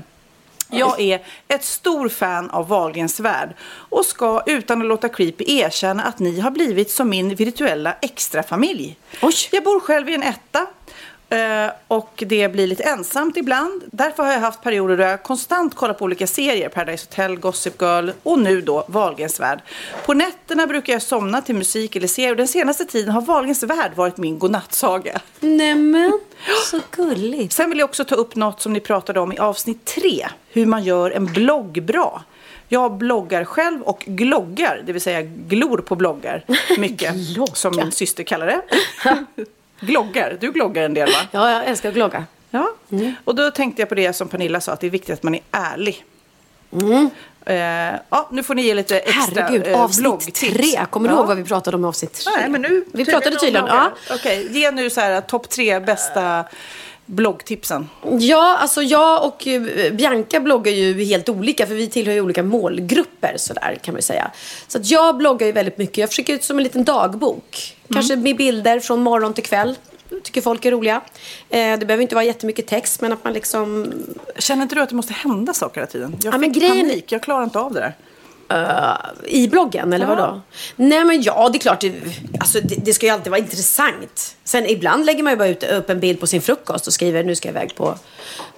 [0.70, 6.02] Jag är ett stor fan av Wahlgrens värld och ska utan att låta creepy erkänna
[6.02, 8.96] att ni har blivit som min virtuella extrafamilj.
[9.22, 9.34] Oj.
[9.50, 10.66] Jag bor själv i en etta
[11.30, 13.82] eh, och det blir lite ensamt ibland.
[13.92, 16.68] Därför har jag haft perioder då jag konstant kollar på olika serier.
[16.68, 19.60] Paradise Hotel, Gossip Girl och nu då Wahlgrens värld.
[20.06, 23.62] På nätterna brukar jag somna till musik eller serier och den senaste tiden har Wahlgrens
[23.62, 25.20] värld varit min godnattsaga.
[25.40, 26.20] Nämen,
[26.70, 27.52] så gulligt.
[27.52, 30.26] Sen vill jag också ta upp något som ni pratade om i avsnitt tre.
[30.52, 32.22] Hur man gör en blogg bra.
[32.72, 36.44] Jag bloggar själv och gloggar, det vill säga glor på bloggar
[36.78, 37.14] mycket.
[37.52, 38.62] Som min syster kallar det.
[39.80, 41.18] gloggar, du gloggar en del va?
[41.30, 42.24] Ja, jag älskar att glogga.
[42.50, 42.68] Ja.
[43.24, 45.34] Och då tänkte jag på det som Pernilla sa, att det är viktigt att man
[45.34, 46.04] är ärlig.
[47.46, 47.56] Eh,
[48.10, 50.40] ja, nu får ni ge lite extra Herregud, eh, avsnitt bloggtips.
[50.40, 50.86] tre.
[50.90, 51.18] Kommer du Ja.
[51.18, 52.32] ihåg vad vi pratade om i avsnitt tre?
[52.36, 53.66] Nej, men nu vi pratade tydligen.
[53.66, 53.90] Ja.
[54.10, 56.44] Okej, ge nu så här topp tre bästa
[57.10, 57.88] bloggtipsen.
[58.20, 62.42] Ja, alltså jag och eh, Bianca bloggar ju helt olika för vi tillhör ju olika
[62.42, 64.30] målgrupper sådär kan man säga.
[64.68, 65.98] Så att jag bloggar ju väldigt mycket.
[65.98, 67.76] Jag försöker ut som en liten dagbok.
[67.92, 69.74] Kanske med bilder från morgon till kväll.
[70.22, 71.00] Tycker folk är roliga.
[71.48, 73.92] Eh, det behöver inte vara jättemycket text men att man liksom...
[74.38, 76.16] Känner inte du att det måste hända saker hela tiden?
[76.22, 77.94] Jag Ja, fick grejen- panik, jag klarar inte av det där.
[79.24, 80.14] I bloggen, eller Ja.
[80.14, 80.40] vadå?
[80.76, 81.80] Nej men ja, det är klart.
[81.80, 81.92] Det,
[82.40, 84.36] alltså, det, det ska ju alltid vara intressant.
[84.44, 87.24] Sen ibland lägger man ju bara ut, upp en bild på sin frukost och skriver
[87.24, 87.94] nu ska jag iväg på,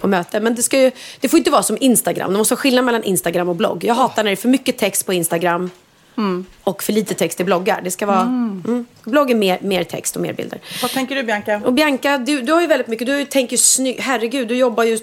[0.00, 0.40] på möte.
[0.40, 0.90] Men det, ska ju,
[1.20, 2.32] det får inte vara som Instagram.
[2.32, 3.84] Det måste vara skillnad mellan Instagram och blogg.
[3.84, 5.70] Jag hatar när det är för mycket text på Instagram
[6.64, 7.80] och för lite text i bloggar.
[7.84, 8.20] Det ska vara...
[8.20, 8.86] Mm.
[9.04, 10.58] Blogg är mer, mer text och mer bilder.
[10.82, 11.60] Vad tänker du Bianca?
[11.64, 14.98] Och Bianca, du, du har ju väldigt mycket, du tänker snyggt, herregud, du jobbar ju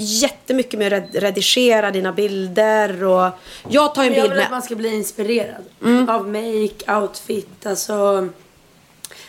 [0.00, 3.30] jättemycket med att red- redigera dina bilder och
[3.68, 4.50] jag tar en Jag bild vill att med...
[4.50, 6.08] man ska bli inspirerad Mm.
[6.08, 8.28] av make, outfit, alltså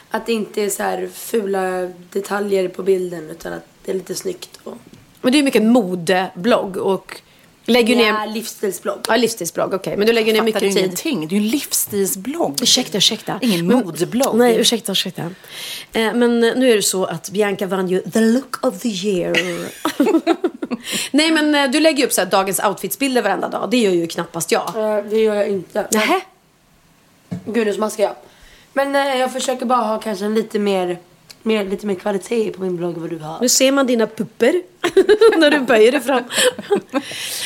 [0.09, 4.15] att det inte är så här fula detaljer på bilden utan att det är lite
[4.15, 4.59] snyggt.
[4.63, 4.77] Och...
[5.21, 7.21] Men det är mycket modeblogg och
[7.65, 8.33] lägger ju Ja, ner...
[8.33, 8.97] livsstilsblogg.
[9.07, 9.97] Ja, livsstilsblogg, okej.
[9.97, 10.77] Men du lägger ner mycket tid.
[10.77, 11.27] ingenting?
[11.27, 12.59] Det är ju en livsstilsblogg.
[12.61, 13.39] Ursäkta, ursäkta.
[13.41, 14.35] Ingen modeblogg.
[14.37, 15.21] Nej, ursäkta, ursäkta.
[15.21, 19.33] Eh, men nu är det så att Bianca vann ju the look of the year.
[21.11, 23.67] Nej, men eh, du lägger upp så här, dagens outfitsbilder varenda dag.
[23.71, 24.67] Det gör ju knappast jag.
[24.75, 25.87] Eh, Det gör jag inte.
[25.91, 26.21] Nähä?
[27.45, 28.15] Gud, nu smaskar jag.
[28.73, 30.97] Men eh, jag försöker bara ha kanske en lite mer,
[31.43, 33.37] mer, lite mer kvalitet på min blogg än vad du har.
[33.41, 34.61] Nu ser man dina pupper
[35.37, 36.23] när du böjer dig fram.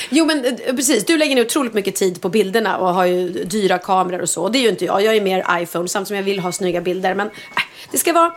[0.09, 3.29] jo men eh, precis, du lägger ner otroligt mycket tid på bilderna och har ju
[3.29, 4.49] dyra kameror och så.
[4.49, 6.81] Det är ju inte jag, jag är mer iPhone samtidigt som jag vill ha snygga
[6.81, 7.13] bilder.
[7.15, 7.33] Men äh,
[7.91, 8.33] det ska vara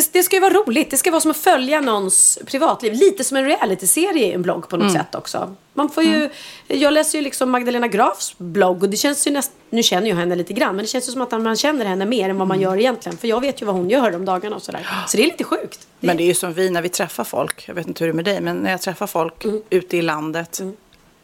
[0.00, 0.90] det, det ska ju vara roligt.
[0.90, 2.92] Det ska vara som att följa någons privatliv.
[2.92, 5.02] Lite som en realityserie i en blogg på något Mm.
[5.04, 5.54] sätt också.
[5.74, 6.30] Man får ju,
[6.68, 10.16] Jag läser ju liksom Magdalena Grafs blogg och det känns ju näst, Nu känner jag
[10.16, 12.48] henne lite grann men det känns ju som att man känner henne mer än vad
[12.48, 13.18] man gör egentligen.
[13.18, 14.86] För jag vet ju vad hon gör de dagarna och sådär.
[15.08, 15.86] Så det är lite sjukt.
[16.00, 17.64] Men det är ju som vi när vi träffar folk.
[17.68, 19.62] Jag vet inte hur det är med dig, men när jag träffar folk Mm.
[19.70, 20.60] ute i landet.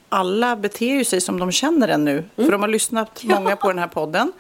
[0.09, 2.25] Alla beter ju sig som de känner en nu.
[2.37, 4.33] För de har lyssnat många på den här podden.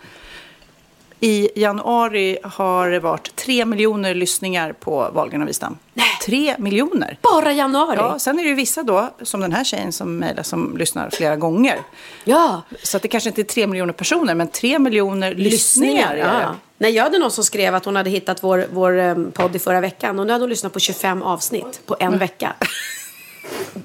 [1.25, 5.79] I januari har det varit tre miljoner lyssningar på Wahlgren och Wistam.
[6.25, 7.18] Tre miljoner!
[7.23, 7.97] Bara januari?
[7.97, 11.11] Ja, sen är det ju vissa då, som den här tjejen som mejlar, som lyssnar
[11.11, 11.79] flera gånger.
[12.25, 12.62] Ja.
[12.83, 16.14] Så att det kanske inte är tre miljoner personer, men tre miljoner lyssningar.
[16.14, 16.18] det.
[16.18, 16.55] ja.
[16.79, 19.59] Nej, jag hade någon som skrev att hon hade hittat vår, vår um, podd i
[19.59, 22.53] förra veckan och nu hade hon lyssnat på 25 avsnitt på en vecka.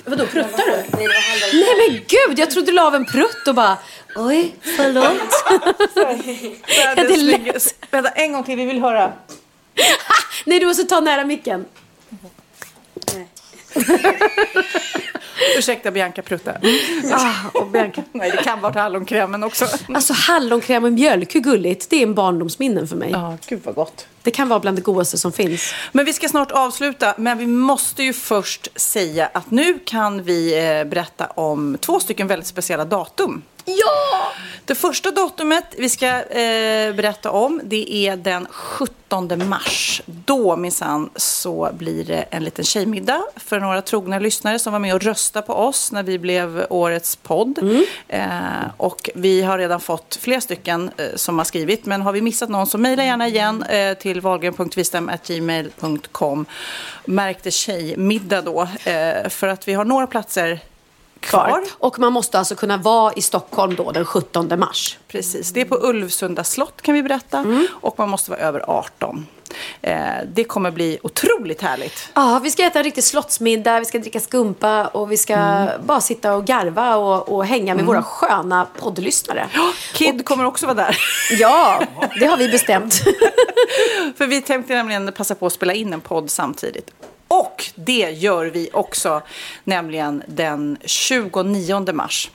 [0.05, 0.97] Vadå, pruttar du?
[0.97, 3.77] Nej men gud, jag trodde du la av en prutt och bara
[4.15, 5.05] oj, förlåt.
[5.95, 9.13] Ja, det är Vänta, en gång till, vi vill höra.
[10.45, 11.65] Nej, du måste ta nära micken.
[15.57, 16.53] Ursäkta Bianca Prutta.
[17.13, 18.03] Ah, och Bianca.
[18.11, 19.65] Nej, det kan vara hallonkrämen också.
[19.93, 21.89] Alltså hallonkräm och mjölk, hur gulligt?
[21.89, 23.09] Det är en barndomsminnen för mig.
[23.11, 24.07] Ja, gud vad gott.
[24.21, 25.73] Det kan vara bland det godaste som finns.
[25.91, 30.67] Men vi ska snart avsluta, men vi måste ju först säga att nu kan vi
[30.79, 33.41] eh, berätta om två stycken väldigt speciella datum.
[33.67, 34.33] Ja!
[34.65, 40.01] Det första datumet vi ska eh, berätta om det är den 17 mars.
[40.05, 44.95] Då minsann så blir det en liten tjejmiddag för några trogna lyssnare som var med
[44.95, 47.83] och röstade på oss när vi blev årets podd.
[48.07, 48.21] Eh,
[48.77, 51.85] och vi har redan fått flera stycken eh, som har skrivit.
[51.85, 56.45] Men har vi missat någon så mejla gärna igen eh, till valgren.vistam.gmail.com.
[57.05, 58.67] Märk det tjejmiddag då.
[58.83, 60.59] Eh, för att vi har några platser
[61.19, 61.63] kvar.
[61.71, 64.97] Och man måste alltså kunna vara i Stockholm då den 17 mars.
[65.07, 67.65] Precis, det är på Ulvsunda slott kan vi berätta.
[67.71, 69.25] Och man måste vara över 18.
[69.81, 69.97] Eh,
[70.33, 72.09] det kommer bli otroligt härligt.
[72.13, 76.01] Ja, vi ska äta en riktig slottsmiddag, vi ska dricka skumpa och vi ska bara
[76.01, 79.49] sitta och garva och, och hänga med våra sköna poddlyssnare.
[79.93, 80.97] Kid kommer också vara där.
[81.39, 81.81] Ja,
[82.19, 82.93] det har vi bestämt.
[84.17, 86.91] För vi tänkte nämligen passa på att spela in en podd samtidigt.
[87.27, 89.21] Och det gör vi också,
[89.63, 92.31] nämligen den 29 mars.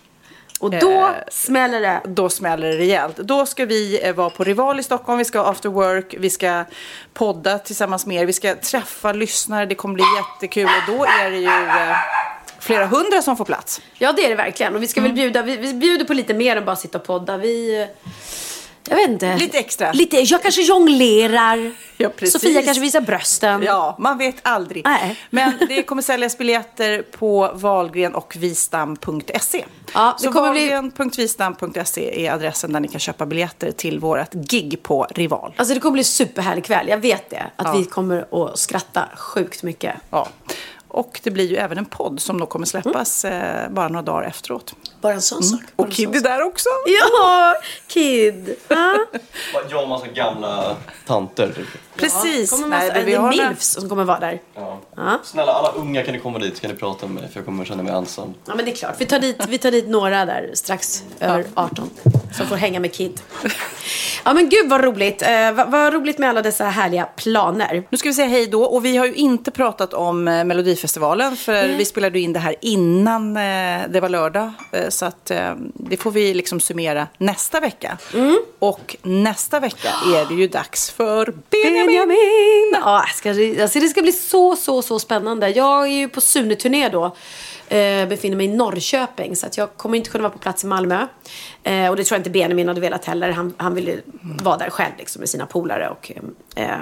[0.60, 2.00] Och då Eh, smäller det.
[2.04, 3.16] Då smäller det rejält.
[3.16, 6.30] Då ska vi eh, vara på Rival i Stockholm, vi ska ha after work, vi
[6.30, 6.64] ska
[7.14, 10.64] podda tillsammans med er, vi ska träffa lyssnare, det kommer bli jättekul.
[10.64, 11.96] Och då är det ju eh,
[12.58, 13.80] flera hundra som får plats.
[13.98, 14.74] Ja, det är det verkligen.
[14.76, 17.04] Och vi ska väl bjuda, vi, vi bjuder på lite mer än bara sitta och
[17.04, 17.36] podda.
[17.36, 17.86] Vi...
[18.88, 19.36] Jag vet inte.
[19.36, 19.92] Lite extra.
[19.92, 21.72] Lite, jag kanske jonglerar.
[21.96, 22.32] Ja, precis.
[22.32, 23.62] Sofia kanske visar brösten.
[23.62, 24.84] Ja, man vet aldrig.
[24.84, 25.16] Nej.
[25.30, 29.64] Men det kommer säljas biljetter på valgren och vistam.se.
[29.94, 35.54] Ja, Så valgren.vistam.se är adressen där ni kan köpa biljetter till vårt gig på Rival.
[35.56, 37.42] Alltså det kommer bli superhärlig kväll, jag vet det.
[37.56, 37.72] Att Ja.
[37.72, 39.94] vi kommer att skratta sjukt mycket.
[40.10, 40.28] Ja.
[40.92, 44.28] Och det blir ju även en podd som då kommer släppas eh, bara några dagar
[44.28, 44.74] efteråt.
[45.00, 45.60] Bara en sån sak.
[45.76, 46.22] Bara Och Kid är sak.
[46.22, 46.68] där också.
[46.86, 47.54] Ja,
[47.86, 48.54] Kid.
[48.68, 48.98] Ja.
[49.70, 51.52] Jag och massa gamla tanter.
[51.56, 51.66] Typ.
[51.96, 52.50] Precis.
[52.50, 54.40] kommer Nej, massa, det- vi det är milfs som kommer vara där.
[54.54, 54.80] Ja.
[54.96, 55.18] Ja.
[55.24, 57.64] Snälla alla unga kan ni komma dit, kan ni prata med mig för jag kommer
[57.64, 58.34] känna mig ensam.
[58.46, 58.94] Ja men det är klart.
[58.98, 61.90] Vi tar dit, vi tar dit några där strax över 18
[62.36, 63.20] som får hänga med Kid.
[64.24, 65.22] Ja men gud vad roligt.
[65.22, 67.82] Eh, vad, vad roligt med alla dessa härliga planer.
[67.90, 68.64] Nu ska vi säga hej då.
[68.64, 71.36] Och vi har ju inte pratat om eh, Melodifestivalen.
[71.36, 74.52] För vi spelade in det här innan eh, det var lördag.
[74.72, 77.98] Eh, så att eh, det får vi liksom summera nästa vecka.
[78.58, 81.81] Och nästa vecka är det ju dags för Benjamin.
[81.86, 82.72] Benjamin!
[82.72, 85.48] Ja, ska, det- alltså det ska bli så, så, så spännande.
[85.50, 87.04] Jag är ju på Sune-turné då.
[87.68, 90.66] Eh, befinner mig i Norrköping så att jag kommer inte kunna vara på plats i
[90.66, 91.06] Malmö.
[91.62, 93.30] Eh, och det tror jag inte Benjamin hade velat heller.
[93.30, 93.96] Han, han ville
[94.42, 95.88] vara där själv liksom, med sina polare.
[95.88, 96.12] Och,
[96.56, 96.76] eh,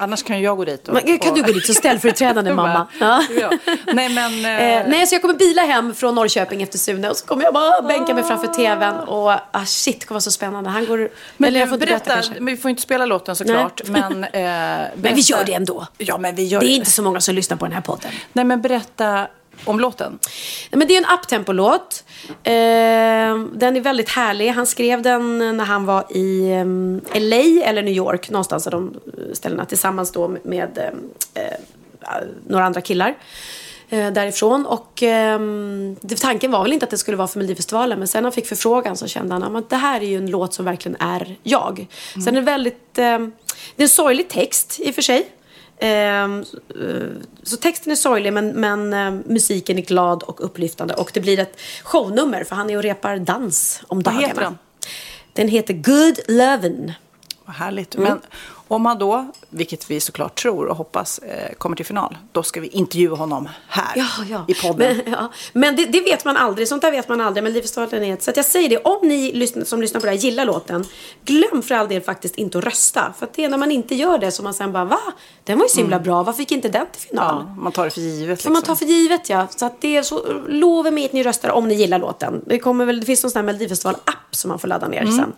[0.00, 0.88] Annars kan jag gå dit.
[0.88, 2.86] Och, men, kan du gå dit som ställföreträdande mamma?
[3.00, 3.24] Ja.
[3.40, 3.50] Ja.
[3.92, 4.28] Nej, men...
[4.58, 7.54] Eh, nej, så jag kommer bila hem från Norrköping efter Sune och så kommer jag
[7.54, 10.70] bara bänka mig framför tvn och ah, shit, det kommer vara så spännande.
[10.70, 11.10] Han går...
[11.36, 13.88] Men eller jag får inte berätta berätta, men vi får inte spela låten såklart.
[13.88, 15.86] Men, eh, Men vi gör det ändå.
[15.98, 18.10] Ja, men vi gör Det är inte så många som lyssnar på den här podden.
[18.32, 19.28] Nej, men berätta
[19.64, 20.18] om låten.
[20.70, 22.04] Men det är en uptempo-låt.
[22.28, 22.52] Eh,
[23.52, 24.48] den är väldigt härlig.
[24.48, 28.94] Han skrev den när han var i eh, LA eller New York, någonstans av de
[29.06, 30.78] eh, ställena, tillsammans då med
[31.34, 31.58] eh, eh,
[32.46, 33.14] några andra killar
[33.88, 34.66] eh, därifrån.
[34.66, 35.40] Och eh,
[36.20, 38.46] tanken var väl inte att det skulle vara för Melodifestivalen, men sen när han fick
[38.46, 41.86] förfrågan så kände han att det här är ju en låt som verkligen är jag.
[42.24, 43.18] Sen är det väldigt, eh,
[43.76, 45.28] det är en sorglig text i och för sig.
[45.80, 46.44] Ehm,
[46.80, 47.06] eh,
[47.42, 51.38] Så texten är sorglig men, men eh, musiken är glad och upplyftande och det blir
[51.38, 54.26] ett shownummer för han är och repar dans om Vad dagarna.
[54.28, 54.58] heter den?
[55.32, 56.92] Den heter Good Lovin'.
[57.44, 57.94] Vad härligt.
[57.94, 58.08] Mm.
[58.08, 58.20] Men
[58.68, 62.60] om han då, vilket vi såklart tror och hoppas, eh, kommer till final, då ska
[62.60, 64.44] vi intervjua honom här Ja, ja.
[64.48, 64.96] i podden.
[64.96, 65.32] Men, ja.
[65.52, 66.68] men det, det vet man aldrig.
[66.68, 67.42] Sånt där vet man aldrig.
[67.44, 68.22] Men Melodifestivalen är ett...
[68.22, 68.78] Så jag säger det.
[68.78, 70.84] Om ni som lyssnar på det här gillar låten.
[71.24, 73.14] Glöm för all del faktiskt inte att rösta.
[73.18, 75.00] För att det är när man inte gör det som man sen bara va?
[75.44, 76.22] Den var ju så himla bra.
[76.22, 77.40] Varför fick inte den till final?
[77.40, 77.54] Mm.
[77.56, 78.40] Ja, man tar det för givet.
[78.40, 78.76] Som man liksom.
[78.76, 79.46] tar för givet ja.
[79.56, 82.42] Så att det är så, lovar mig att ni röstar om ni gillar låten.
[82.46, 85.16] Det, kommer väl, det finns någon sån här Melodifestival-app som man får ladda ner Mm.
[85.16, 85.32] sen.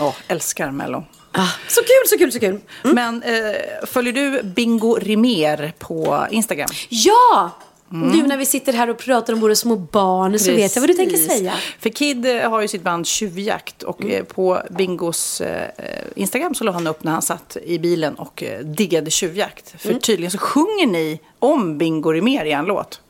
[0.00, 1.04] Åh, älskar Mello.
[1.36, 2.60] Ah, så kul, så kul, så kul.
[2.94, 6.68] Men eh, följer du Bingo Rimér på Instagram?
[6.88, 7.50] Ja!
[7.88, 10.90] Nu när vi sitter här och pratar om våra små barn så vet jag vad
[10.90, 11.32] du tänker Precis.
[11.38, 11.52] säga.
[11.80, 14.16] För Kid eh, har ju sitt band Tjuvjakt och Mm.
[14.16, 15.68] eh, på Bingos eh,
[16.16, 19.74] Instagram så la han upp när han satt i bilen och eh, diggade Tjuvjakt.
[19.80, 20.00] För Mm.
[20.00, 23.00] tydligen så sjunger ni om Bingo Rimér i en låt.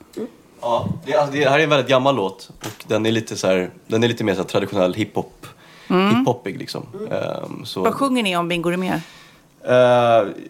[0.61, 3.47] Ja, det, alltså, det här är en väldigt gammal låt och den är lite, så
[3.47, 5.47] här, den är lite mer så här, traditionell hiphop.
[5.89, 6.87] Hiphopig liksom.
[7.11, 9.01] Ehm, så, Vad sjunger ni om Bingo Rimér?
[9.65, 9.71] Eh,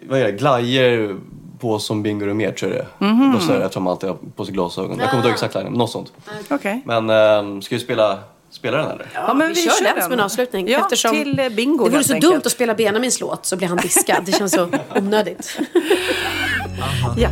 [0.09, 0.31] vad är det?
[0.31, 1.15] Glajer
[1.59, 3.09] på som Bingo och mer tror jag det är.
[3.09, 3.33] Mhm.
[3.33, 4.99] Då säger jag eftersom han alltid har på sig glasögon.
[4.99, 6.11] Jag kommer inte ihåg exakt linjen, något sånt.
[6.49, 6.81] Okej.
[6.85, 9.07] Men ehm, ska vi spela, spela den eller?
[9.13, 10.67] Ja, men vi, vi kör, kör den som en avslutning.
[10.67, 12.33] Ja, eftersom till, eh, bingo, Det vore så enkelt.
[12.33, 14.23] dumt att spela Benjamins låt så blir han diskad.
[14.25, 15.59] Det känns så onödigt.
[17.17, 17.29] Ja.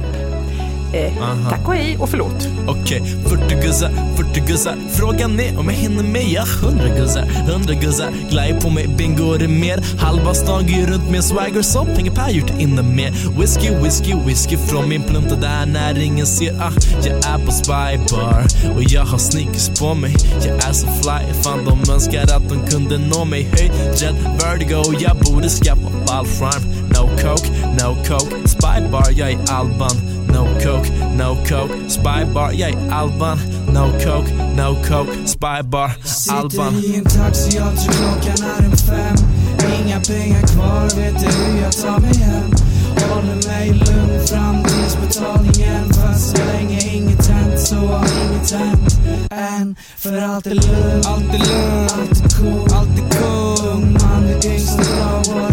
[0.94, 1.14] Eh,
[1.49, 2.48] tack och hej och förlåt.
[2.68, 7.74] Okej, 40 guzzar, 40 guzzar Frågan är om jag hinner med, ja 100 guzzar 100
[7.74, 9.84] guzzar, glaj på mig, bingo det mer?
[9.99, 13.14] Halva stan går runt med swagger som pengar gjort inne med.
[13.40, 16.61] Whisky, whisky, whisky från min plunta där när ingen ser.
[16.61, 16.72] Ah,
[17.06, 18.44] Jag är på spy bar
[18.76, 20.15] och jag har sneakers på mig.
[20.45, 23.48] Jag är så fly, fan de önskar att de kunde nå mig.
[23.52, 27.49] Höjd, jet, vertigo, jag borde skaffa fallskärm No coke,
[27.80, 30.12] no coke, spy bar, jag är Alban
[30.64, 33.38] coke, no coke, spy bar, jag är Alban.
[33.68, 35.91] No coke, no coke, spy bar,
[36.30, 36.76] Alban.
[36.76, 39.15] Sitter i en taxi, jag tror klockan är en fem.
[39.80, 42.52] Inga pengar kvar, vet du hur jag tar mig hem.
[43.10, 48.99] Håller mig lugn fram tills betalningen Fast så länge inget hänt så har inget hänt
[49.31, 49.76] än.
[49.98, 53.85] För allt är lugnt, allt är lugnt, allt är cool, allt är cool.
[53.85, 55.52] Man är yngst och bra,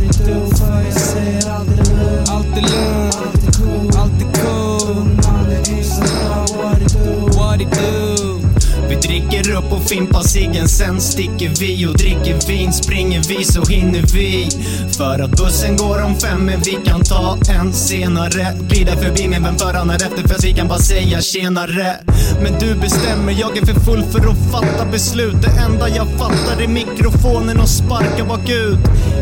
[9.60, 12.72] upp och fimpar ciggen, sen sticker vi och dricker vin.
[12.72, 14.48] Springer vi så hinner vi.
[14.96, 18.58] För att bussen går om fem, men vi kan ta en senare.
[18.60, 21.96] Glida förbi med vem föraren är efter, för vi kan bara säga tjenare.
[22.42, 25.42] Men du bestämmer, jag är för full för att fatta beslut.
[25.42, 28.78] Det enda jag fattar är mikrofonen och sparka bakut.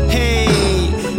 [0.09, 0.68] Hej!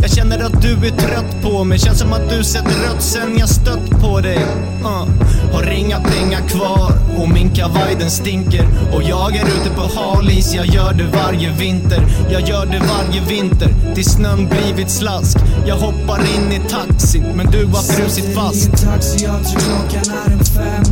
[0.03, 1.79] Jag känner att du är trött på mig.
[1.79, 4.39] Känns som att du sett rött sen jag stött på dig.
[4.83, 5.05] Uh.
[5.53, 8.65] Har inga pengar kvar och min kavaj den stinker.
[8.93, 12.07] Och jag är ute på halis, jag gör det varje vinter.
[12.31, 15.39] Jag gör det varje vinter tills snön blivit slask.
[15.67, 19.45] Jag hoppar in i taxin men du har frusit fast Sitter i en taxi, jag
[19.45, 20.85] tror klockan är en fem.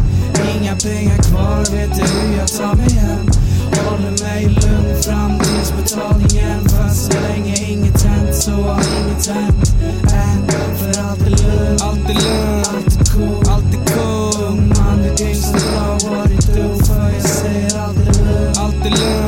[0.61, 3.38] Inga pengar kvar, vet du hur jag tar mig hem
[3.77, 9.75] Håller mig lugn fram tills betalningen Fast så länge inget hänt så har inget hänt
[10.03, 10.49] än.
[10.79, 14.45] För allt är lugnt, Allt är lugnt, allt är cool, allt är cool.
[14.49, 16.11] Ung man, det är som bra.
[16.11, 19.28] What it do För jag säger allt är lugnt, Allt är lugnt,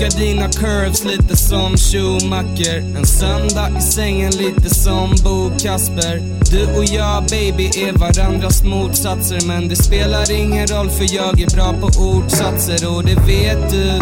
[0.00, 2.96] Älskar dina curves lite som Schumacher.
[2.96, 6.22] En söndag i sängen lite som Bo Kasper.
[6.50, 9.46] Du och jag baby är varandras motsatser.
[9.46, 12.96] Men det spelar ingen roll för jag är bra på ordsatser.
[12.96, 13.92] Och det vet du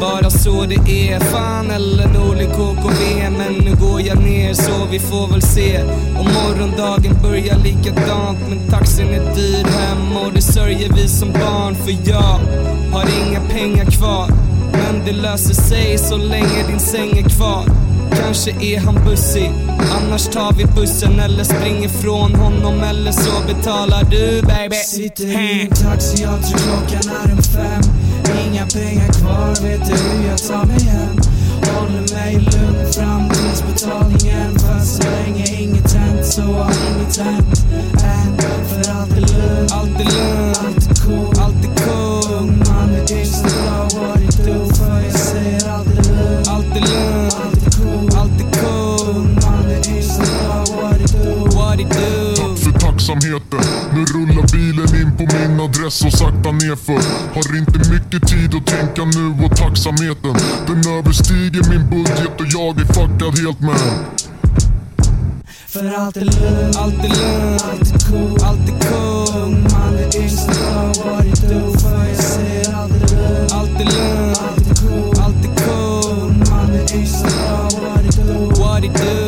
[0.00, 4.98] Bara så det är, fan eller Norli KKV Men nu går jag ner så vi
[4.98, 5.82] får väl se.
[6.18, 10.16] Om morgondagen börjar likadant Men taxin är dyr hem.
[10.16, 12.40] Och det sörjer vi som barn För jag
[12.92, 14.47] har inga pengar kvar.
[14.72, 17.64] Men det löser sig så länge din säng är kvar.
[18.22, 19.52] Kanske är han bussig,
[19.96, 24.76] annars tar vi bussen eller springer från honom eller så betalar du baby.
[24.76, 27.82] Sitter i en taxi, jag tror klockan är en fem.
[28.46, 33.62] Inga pengar kvar, vet du hur jag tar mig hem Håller mig lugn fram tills
[33.62, 37.64] betalningen Fast så länge inget hänt så har inget hänt.
[37.92, 41.34] Än För allt är lugnt, Allt är lugnt, allt är cool.
[41.40, 42.34] Allt är cool.
[42.38, 46.48] Ung man, det är som bra what it do För jag säger allt är lugnt,
[46.48, 48.10] Allt är lugnt, allt är cool.
[48.18, 49.16] Allt är cool.
[49.16, 52.34] Ung man, är som bra what it do What it do?
[52.36, 53.60] Tack för tacksamheten.
[53.94, 54.86] Nu rullar bilen
[55.18, 57.02] på min adress och sakta nerför.
[57.34, 60.34] Har inte mycket tid att tänka nu och tacksamheten.
[60.66, 63.80] Den överstiger min budget och jag är fuckad helt med.
[65.66, 69.94] För allt är lugnt, Allt är lugnt, allt är cool allt är cool Ung man,
[69.94, 74.38] är yngst, bra what it do För jag säger allt är lugnt, Allt är lugnt,
[74.38, 78.84] allt är cool allt är cool Ung man, är yngst, bra what it do What
[78.84, 79.27] it do?